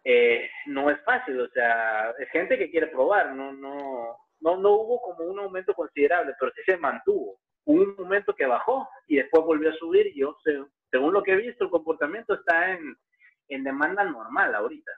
eh, 0.04 0.50
no 0.68 0.90
es 0.90 1.04
fácil, 1.04 1.42
o 1.42 1.50
sea, 1.50 2.12
es 2.20 2.30
gente 2.30 2.58
que 2.58 2.70
quiere 2.70 2.88
probar, 2.88 3.34
no, 3.34 3.52
no, 3.54 4.18
no, 4.40 4.58
no 4.58 4.72
hubo 4.72 5.02
como 5.02 5.26
un 5.26 5.40
aumento 5.40 5.74
considerable, 5.74 6.34
pero 6.40 6.52
sí 6.54 6.62
se 6.66 6.78
mantuvo. 6.78 7.40
Hubo 7.68 7.84
un 7.84 7.96
momento 7.98 8.34
que 8.34 8.46
bajó 8.46 8.88
y 9.08 9.18
después 9.18 9.44
volvió 9.44 9.70
a 9.70 9.76
subir 9.76 10.08
y 10.08 10.22
yo, 10.22 10.38
según 10.90 11.14
lo 11.14 11.22
que 11.22 11.34
he 11.34 11.36
visto, 11.36 11.66
el 11.66 11.70
comportamiento 11.70 12.34
está 12.34 12.72
en, 12.72 12.96
en 13.50 13.64
demanda 13.66 14.06
normal 14.06 14.56
ahorita. 14.56 14.92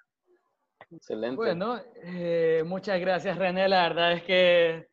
Excelente. 0.92 1.36
Bueno, 1.36 1.80
eh, 2.04 2.62
muchas 2.66 3.00
gracias 3.00 3.38
René, 3.38 3.68
la 3.68 3.90
verdad 3.90 4.14
es 4.14 4.24
que 4.24 4.88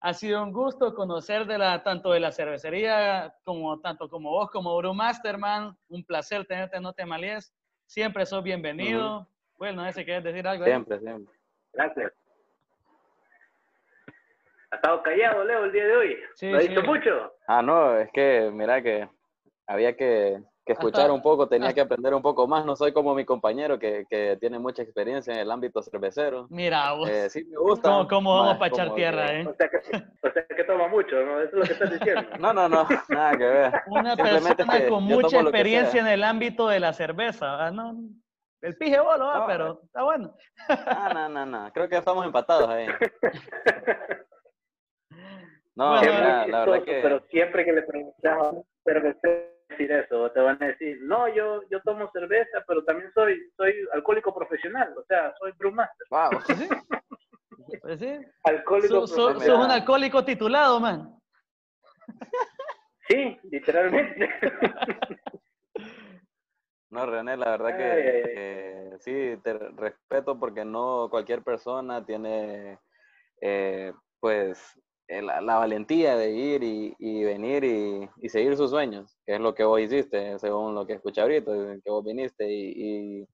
ha 0.00 0.14
sido 0.14 0.40
un 0.40 0.52
gusto 0.52 0.94
conocer 0.94 1.46
de 1.46 1.58
la, 1.58 1.82
tanto 1.82 2.12
de 2.12 2.20
la 2.20 2.30
cervecería 2.30 3.34
como 3.42 3.80
tanto 3.80 4.08
como 4.08 4.30
vos 4.30 4.48
como 4.52 4.76
Brewmasterman. 4.76 5.76
Un 5.88 6.04
placer 6.04 6.46
tenerte 6.46 6.76
en 6.76 6.84
No 6.84 6.94
Siempre 7.86 8.24
sos 8.24 8.44
bienvenido. 8.44 9.28
Bueno, 9.56 9.82
no 9.82 9.88
sé 9.88 10.00
si 10.00 10.04
quieres 10.04 10.22
decir 10.22 10.46
algo. 10.46 10.64
Siempre, 10.64 11.00
siempre. 11.00 11.34
Gracias. 11.72 12.12
¿Ha 14.76 14.78
estado 14.78 15.02
callado, 15.02 15.42
Leo, 15.42 15.64
el 15.64 15.72
día 15.72 15.86
de 15.86 15.96
hoy? 15.96 16.16
Sí, 16.34 16.50
¿Lo 16.50 16.58
ha 16.58 16.60
dicho 16.60 16.82
mucho? 16.82 17.32
Ah, 17.48 17.62
no, 17.62 17.98
es 17.98 18.10
que, 18.12 18.50
mira 18.52 18.82
que 18.82 19.08
había 19.66 19.96
que, 19.96 20.38
escuchar 20.66 21.10
un 21.10 21.22
poco, 21.22 21.48
tenía 21.48 21.72
que 21.72 21.80
aprender 21.80 22.12
un 22.12 22.20
poco 22.20 22.46
más. 22.46 22.66
No 22.66 22.76
soy 22.76 22.92
como 22.92 23.14
mi 23.14 23.24
compañero 23.24 23.78
que, 23.78 24.04
que 24.10 24.36
tiene 24.38 24.58
mucha 24.58 24.82
experiencia 24.82 25.32
en 25.32 25.40
el 25.40 25.50
ámbito 25.50 25.82
cervecero. 25.82 26.46
Mira, 26.50 26.92
vos. 26.92 27.08
Eh, 27.08 27.30
sí 27.30 27.46
me 27.46 27.56
gusta. 27.56 28.06
¿Cómo, 28.06 28.36
vamos 28.36 28.58
para 28.58 28.66
echar 28.66 28.94
tierra, 28.94 29.32
eh? 29.32 29.46
O 29.46 29.54
sea, 29.54 29.70
que, 29.70 29.78
o 29.78 30.30
sea, 30.30 30.46
que, 30.46 30.64
toma 30.64 30.88
mucho, 30.88 31.22
¿no? 31.24 31.40
Eso 31.40 31.52
es 31.52 31.54
lo 31.54 31.62
que 31.62 31.72
estás 31.72 31.90
diciendo. 31.92 32.28
no, 32.38 32.52
no, 32.52 32.68
no, 32.68 32.86
nada 33.08 33.32
que 33.32 33.44
ver. 33.44 33.72
Una 33.86 34.14
persona 34.14 34.88
con 34.90 35.04
mucha 35.04 35.40
experiencia 35.40 36.02
en 36.02 36.06
el 36.08 36.22
ámbito 36.22 36.68
de 36.68 36.80
la 36.80 36.92
cerveza, 36.92 37.70
¿no? 37.70 37.94
El 38.60 38.76
pije 38.76 39.00
bolo, 39.00 39.30
¿ah? 39.30 39.46
pero 39.46 39.80
está 39.84 40.02
bueno. 40.02 40.34
No, 40.68 41.14
no, 41.14 41.28
no, 41.30 41.46
no. 41.46 41.72
Creo 41.72 41.88
que 41.88 41.96
estamos 41.96 42.26
empatados 42.26 42.68
ahí. 42.68 42.88
No, 45.76 45.94
la, 45.94 46.64
verdad 46.64 46.82
que... 46.84 47.00
Pero 47.02 47.20
siempre 47.30 47.64
que 47.64 47.72
le 47.72 47.82
preguntamos 47.82 48.64
cerveza 48.82 49.28
decir 49.68 49.92
eso, 49.92 50.30
te 50.30 50.40
van 50.40 50.62
a 50.62 50.68
decir, 50.68 50.98
no, 51.02 51.28
yo, 51.28 51.62
yo 51.70 51.80
tomo 51.82 52.10
cerveza, 52.12 52.62
pero 52.66 52.84
también 52.84 53.10
soy, 53.12 53.38
soy 53.56 53.74
alcohólico 53.92 54.34
profesional, 54.34 54.94
o 54.96 55.04
sea, 55.04 55.34
soy 55.38 55.52
brewmaster. 55.58 56.06
Wow. 56.10 56.30
¿Sí? 56.46 56.68
Pues 57.80 57.98
sí. 57.98 58.18
Alcohólico 58.44 59.06
so, 59.06 59.34
sos 59.34 59.48
un 59.48 59.70
alcohólico 59.70 60.24
titulado, 60.24 60.80
man. 60.80 61.14
Sí, 63.08 63.38
literalmente. 63.50 64.28
No, 66.88 67.04
René, 67.04 67.36
la 67.36 67.50
verdad 67.50 67.76
que, 67.76 68.96
sí, 69.00 69.38
te 69.42 69.52
respeto 69.52 70.38
porque 70.38 70.64
no 70.64 71.08
cualquier 71.10 71.42
persona 71.42 72.06
tiene, 72.06 72.78
eh, 73.40 73.92
pues, 74.20 74.80
eh, 75.08 75.22
la, 75.22 75.40
valentía 75.40 76.16
de 76.16 76.32
ir 76.32 76.62
y, 76.64 77.24
venir 77.24 77.64
y, 77.64 78.28
seguir 78.28 78.56
sus 78.56 78.70
sueños, 78.70 79.16
que 79.24 79.34
es 79.34 79.40
lo 79.40 79.54
que 79.54 79.64
vos 79.64 79.80
hiciste, 79.80 80.38
según 80.38 80.74
lo 80.74 80.86
que 80.86 80.94
escuché 80.94 81.20
ahorita, 81.20 81.52
que 81.84 81.90
vos 81.90 82.04
viniste 82.04 82.44
y, 82.48 83.26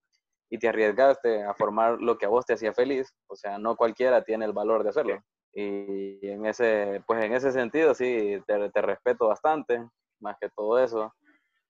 te 0.61 0.69
arriesgaste 0.69 1.45
a 1.45 1.55
formar 1.55 1.99
lo 2.03 2.19
que 2.19 2.27
a 2.27 2.29
vos 2.29 2.45
te 2.45 2.53
hacía 2.53 2.75
feliz, 2.75 3.11
o 3.27 3.35
sea, 3.35 3.59
no 3.59 3.75
cualquiera 3.75 4.23
tiene 4.23 4.45
el 4.45 4.53
valor 4.53 4.83
de 4.83 4.91
hacerlo. 4.91 5.19
Y 5.55 6.27
en 6.27 6.45
ese, 6.45 7.03
pues 7.07 7.25
en 7.25 7.33
ese 7.33 7.53
sentido 7.53 7.95
sí, 7.95 8.39
te, 8.47 8.71
te 8.71 8.83
respeto 8.83 9.29
bastante, 9.29 9.83
más 10.21 10.37
que 10.39 10.51
todo 10.51 10.79
eso. 10.79 11.13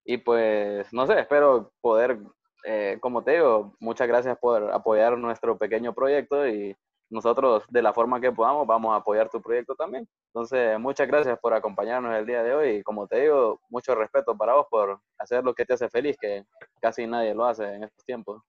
Y 0.05 0.19
pues, 0.19 0.93
no 0.93 1.07
sé, 1.07 1.21
espero 1.21 1.73
poder, 1.81 2.19
eh, 2.65 2.99
como 3.01 3.23
te 3.23 3.33
digo, 3.33 3.77
muchas 3.79 4.09
gracias 4.09 4.37
por 4.39 4.73
apoyar 4.73 5.17
nuestro 5.17 5.57
pequeño 5.59 5.95
proyecto 5.95 6.47
y 6.49 6.77
nosotros 7.13 7.65
de 7.69 7.83
la 7.83 7.93
forma 7.93 8.21
que 8.21 8.33
podamos 8.33 8.67
vamos 8.67 8.93
a 8.93 8.97
apoyar 8.97 9.29
tu 9.29 9.41
proyecto 9.41 9.75
también. 9.75 10.09
Entonces, 10.29 10.79
muchas 10.79 11.07
gracias 11.07 11.39
por 11.39 11.53
acompañarnos 11.55 12.17
el 12.17 12.27
día 12.27 12.43
de 12.43 12.55
hoy 12.55 12.83
como 12.83 13.07
te 13.07 13.21
digo, 13.21 13.61
mucho 13.69 13.95
respeto 13.95 14.37
para 14.37 14.55
vos 14.55 14.67
por 14.71 14.99
hacer 15.19 15.45
lo 15.45 15.55
que 15.55 15.65
te 15.65 15.75
hace 15.75 15.89
feliz, 15.89 16.17
que 16.21 16.45
casi 16.81 17.07
nadie 17.07 17.35
lo 17.35 17.45
hace 17.45 17.65
en 17.65 17.85
estos 17.85 18.05
tiempos. 18.05 18.43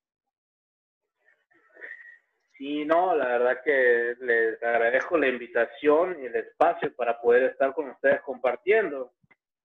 Sí, 2.58 2.86
no, 2.86 3.16
la 3.16 3.26
verdad 3.26 3.58
que 3.64 4.16
les 4.22 4.64
agradezco 4.64 5.18
la 5.18 5.28
invitación 5.28 6.18
y 6.22 6.28
el 6.28 6.36
espacio 6.36 6.96
para 6.96 7.20
poder 7.20 7.44
estar 7.44 7.74
con 7.74 7.90
ustedes 7.90 8.22
compartiendo 8.22 9.12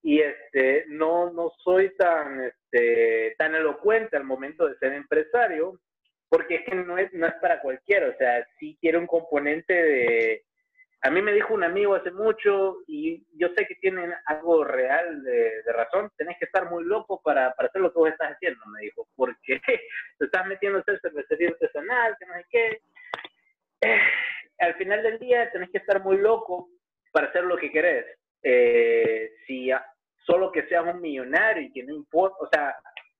y 0.02 0.20
este 0.20 0.84
no 0.88 1.30
no 1.32 1.50
soy 1.58 1.94
tan 1.96 2.40
este 2.40 3.34
tan 3.36 3.54
elocuente 3.54 4.16
al 4.16 4.24
momento 4.24 4.66
de 4.66 4.76
ser 4.78 4.92
empresario 4.92 5.78
porque 6.28 6.56
es 6.56 6.64
que 6.64 6.74
no 6.74 6.98
es 6.98 7.12
no 7.12 7.26
es 7.26 7.34
para 7.34 7.60
cualquiera 7.60 8.08
o 8.08 8.16
sea 8.16 8.46
sí 8.58 8.76
quiere 8.80 8.98
un 8.98 9.06
componente 9.06 9.72
de 9.72 10.44
a 11.00 11.10
mí 11.10 11.22
me 11.22 11.32
dijo 11.32 11.54
un 11.54 11.62
amigo 11.62 11.94
hace 11.94 12.10
mucho 12.10 12.78
y 12.88 13.24
yo 13.38 13.48
sé 13.56 13.66
que 13.66 13.76
tienen 13.76 14.12
algo 14.26 14.64
real 14.64 15.22
de, 15.22 15.62
razón 15.72 16.10
tenés 16.16 16.36
que 16.38 16.46
estar 16.46 16.68
muy 16.68 16.84
loco 16.84 17.20
para, 17.22 17.54
para, 17.54 17.68
hacer 17.68 17.80
lo 17.80 17.92
que 17.92 17.98
vos 17.98 18.10
estás 18.10 18.32
haciendo 18.32 18.60
me 18.66 18.80
dijo 18.82 19.06
porque 19.14 19.60
te 20.18 20.24
estás 20.24 20.46
metiendo 20.46 20.78
a 20.78 20.80
hacer 20.82 21.00
cervecería 21.00 21.50
artesanal 21.50 22.16
que 22.18 22.26
no 22.26 22.34
sé 22.34 22.44
qué. 22.50 22.80
Eh, 23.80 24.00
al 24.58 24.74
final 24.74 25.02
del 25.02 25.18
día 25.18 25.50
tenés 25.52 25.70
que 25.70 25.78
estar 25.78 26.02
muy 26.02 26.18
loco 26.18 26.68
para 27.12 27.28
hacer 27.28 27.44
lo 27.44 27.56
que 27.56 27.70
querés. 27.70 28.06
Eh, 28.42 29.30
si 29.46 29.70
solo 30.26 30.52
que 30.52 30.66
seas 30.66 30.84
un 30.84 31.00
millonario 31.00 31.62
y 31.62 31.72
que 31.72 31.84
no 31.84 31.94
importa, 31.94 32.36
o 32.40 32.48
sea, 32.52 32.76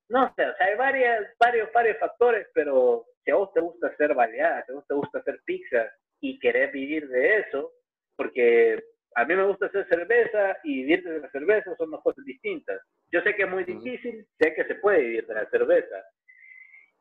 no 0.09 0.33
sé, 0.35 0.47
o 0.47 0.57
sea, 0.57 0.67
hay 0.67 0.77
varias, 0.77 1.27
varios, 1.39 1.73
varios 1.73 1.99
factores, 1.99 2.47
pero 2.55 3.05
si 3.25 3.31
a 3.31 3.37
vos 3.37 3.53
te 3.53 3.61
gusta 3.61 3.89
hacer 3.89 4.15
baleadas, 4.15 4.65
si 4.67 4.73
a 4.73 4.75
vos 4.77 4.87
te 4.87 4.95
gusta 4.95 5.19
hacer 5.19 5.41
pizza 5.45 5.91
y 6.21 6.39
querés 6.39 6.73
vivir 6.73 7.09
de 7.09 7.39
eso, 7.41 7.73
porque 8.17 8.83
a 9.15 9.25
mí 9.25 9.37
me 9.37 9.45
gusta 9.45 9.67
hacer 9.67 9.87
cerveza 9.89 10.57
y 10.65 10.83
vivir 10.83 11.05
de 11.05 11.21
la 11.21 11.31
cerveza 11.31 11.75
son 11.77 11.91
dos 11.91 12.03
cosas 12.03 12.25
distintas. 12.25 12.81
Yo 13.11 13.21
sé 13.23 13.35
que 13.35 13.43
es 13.43 13.51
muy 13.51 13.65
difícil, 13.65 14.27
sé 14.39 14.55
que 14.55 14.65
se 14.65 14.77
puede 14.77 15.01
vivir 15.01 15.27
de 15.27 15.35
la 15.35 15.51
cerveza. 15.51 15.97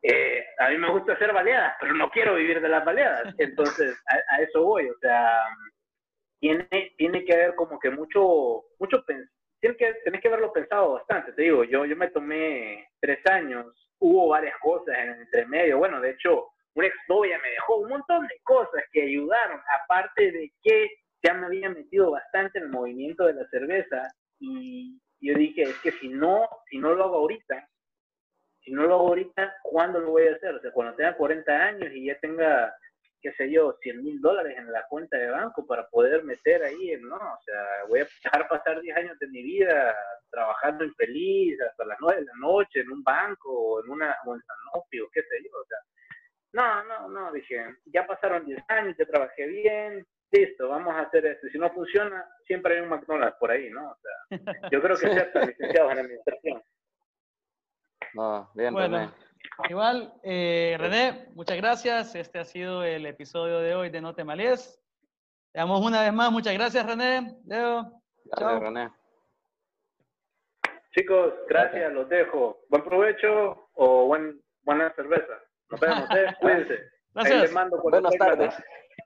Eh, 0.02 0.44
a 0.58 0.70
mí 0.70 0.78
me 0.78 0.90
gusta 0.90 1.14
hacer 1.14 1.32
baleadas, 1.32 1.74
pero 1.80 1.94
no 1.94 2.10
quiero 2.10 2.34
vivir 2.34 2.60
de 2.60 2.68
las 2.68 2.84
baleadas. 2.84 3.34
Entonces, 3.38 3.96
a, 4.06 4.36
a 4.36 4.42
eso 4.42 4.64
voy. 4.64 4.88
O 4.88 4.98
sea, 5.00 5.44
tiene, 6.40 6.92
tiene 6.96 7.24
que 7.24 7.34
haber 7.34 7.54
como 7.54 7.78
que 7.78 7.90
mucho, 7.90 8.64
mucho, 8.78 9.04
tienes 9.60 9.78
que, 9.78 9.94
tenés 10.04 10.20
que 10.20 10.28
haberlo 10.28 10.52
pensado 10.52 10.94
bastante, 10.94 11.32
te 11.32 11.42
digo, 11.42 11.64
yo, 11.64 11.84
yo 11.84 11.96
me 11.96 12.10
tomé 12.10 12.88
tres 13.00 13.18
años, 13.26 13.66
hubo 13.98 14.28
varias 14.28 14.56
cosas 14.60 14.96
en 14.98 15.10
el 15.10 15.20
entremedio, 15.20 15.78
bueno, 15.78 16.00
de 16.00 16.10
hecho, 16.10 16.48
una 16.74 16.86
exnovia 16.86 17.38
me 17.42 17.50
dejó 17.50 17.78
un 17.78 17.88
montón 17.88 18.26
de 18.26 18.40
cosas 18.44 18.84
que 18.92 19.02
ayudaron, 19.02 19.60
aparte 19.82 20.30
de 20.30 20.52
que 20.62 20.88
ya 21.22 21.34
me 21.34 21.46
había 21.46 21.70
metido 21.70 22.12
bastante 22.12 22.58
en 22.58 22.66
el 22.66 22.70
movimiento 22.70 23.26
de 23.26 23.34
la 23.34 23.48
cerveza 23.48 24.08
y 24.38 25.00
yo 25.20 25.34
dije, 25.34 25.62
es 25.62 25.78
que 25.80 25.90
si 25.92 26.08
no, 26.08 26.48
si 26.70 26.78
no 26.78 26.94
lo 26.94 27.04
hago 27.04 27.16
ahorita, 27.16 27.68
si 28.60 28.70
no 28.70 28.82
lo 28.82 28.94
hago 28.94 29.08
ahorita, 29.08 29.56
¿cuándo 29.62 29.98
lo 29.98 30.10
voy 30.10 30.28
a 30.28 30.34
hacer? 30.34 30.54
O 30.54 30.60
sea, 30.60 30.70
cuando 30.70 30.94
tenga 30.94 31.16
40 31.16 31.52
años 31.52 31.90
y 31.92 32.06
ya 32.06 32.18
tenga 32.20 32.72
qué 33.20 33.32
sé 33.32 33.50
yo, 33.50 33.76
100 33.80 34.02
mil 34.02 34.20
dólares 34.20 34.56
en 34.56 34.70
la 34.72 34.86
cuenta 34.88 35.16
de 35.16 35.30
banco 35.30 35.66
para 35.66 35.86
poder 35.88 36.24
meter 36.24 36.62
ahí, 36.62 36.96
¿no? 37.00 37.16
O 37.16 37.38
sea, 37.44 37.84
voy 37.88 38.00
a 38.00 38.04
dejar 38.04 38.48
pasar 38.48 38.80
10 38.80 38.96
años 38.96 39.18
de 39.18 39.28
mi 39.28 39.42
vida 39.42 39.96
trabajando 40.30 40.84
infeliz 40.84 41.60
hasta 41.60 41.84
las 41.84 41.98
9 42.00 42.20
de 42.20 42.26
la 42.26 42.34
noche 42.40 42.80
en 42.80 42.90
un 42.90 43.02
banco 43.02 43.50
o 43.50 43.84
en 43.84 43.90
una 43.90 44.16
o 44.24 44.34
en 44.34 44.42
Sanofi 44.42 44.98
qué 45.12 45.22
sé 45.22 45.42
yo, 45.42 45.58
o 45.60 45.66
sea, 45.66 45.78
no, 46.52 46.84
no, 46.84 47.08
no, 47.08 47.32
dije, 47.32 47.62
ya 47.86 48.06
pasaron 48.06 48.46
10 48.46 48.62
años, 48.68 48.96
ya 48.98 49.04
trabajé 49.04 49.46
bien, 49.46 50.06
listo, 50.30 50.68
vamos 50.68 50.94
a 50.94 51.00
hacer 51.00 51.26
esto. 51.26 51.46
Si 51.48 51.58
no 51.58 51.70
funciona, 51.70 52.26
siempre 52.46 52.76
hay 52.76 52.80
un 52.80 52.88
McDonald's 52.88 53.36
por 53.38 53.50
ahí, 53.50 53.70
¿no? 53.70 53.90
O 53.90 53.96
sea, 53.96 54.70
yo 54.70 54.80
creo 54.80 54.96
que 54.96 55.08
sea 55.08 55.30
licenciados 55.46 55.92
en 55.92 55.98
administración. 55.98 56.62
No, 58.14 58.50
bien, 58.54 58.72
Bueno, 58.72 58.98
René. 58.98 59.27
Igual, 59.68 60.12
eh, 60.22 60.76
René, 60.78 61.28
muchas 61.34 61.56
gracias. 61.56 62.14
Este 62.14 62.38
ha 62.38 62.44
sido 62.44 62.82
el 62.84 63.06
episodio 63.06 63.58
de 63.60 63.74
hoy 63.74 63.90
de 63.90 64.00
No 64.00 64.14
te 64.14 64.24
malies. 64.24 64.80
Te 65.52 65.60
damos 65.60 65.80
una 65.84 66.02
vez 66.02 66.12
más. 66.12 66.30
Muchas 66.30 66.54
gracias, 66.54 66.84
René. 66.86 67.36
Leo. 67.46 67.82
Gracias, 68.24 68.50
Chao. 68.50 68.60
René. 68.60 68.90
Chicos, 70.94 71.34
gracias, 71.48 71.92
los 71.92 72.08
dejo. 72.08 72.60
Buen 72.68 72.82
provecho 72.82 73.68
o 73.74 74.06
buen, 74.06 74.40
buena 74.62 74.92
cerveza. 74.94 75.34
Nos 75.70 75.80
vemos, 75.80 76.08
¿eh? 76.10 76.34
Cuídense. 76.40 76.74
Ahí 77.14 77.24
les 77.24 77.30
Gracias. 77.30 77.52
mando 77.52 77.78
cuando 77.80 78.00
Buenas 78.00 78.18
tardes. 78.18 78.54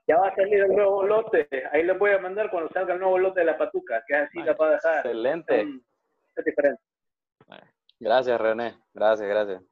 Ya 0.07 0.17
va 0.17 0.27
a 0.27 0.35
salir 0.35 0.59
el 0.59 0.69
nuevo 0.75 1.03
lote. 1.03 1.47
Ahí 1.71 1.83
les 1.83 1.97
voy 1.97 2.11
a 2.11 2.19
mandar 2.19 2.49
cuando 2.49 2.69
salga 2.73 2.93
el 2.93 2.99
nuevo 2.99 3.17
lote 3.17 3.39
de 3.39 3.45
la 3.45 3.57
patuca, 3.57 4.03
que 4.07 4.15
así 4.15 4.39
Vale. 4.39 4.51
la 4.51 4.57
va 4.57 4.67
a 4.67 4.71
dejar. 4.71 4.95
Excelente. 4.97 5.61
Es 6.35 6.45
diferente. 6.45 6.81
Gracias, 7.99 8.41
René. 8.41 8.75
Gracias, 8.93 9.29
gracias. 9.29 9.63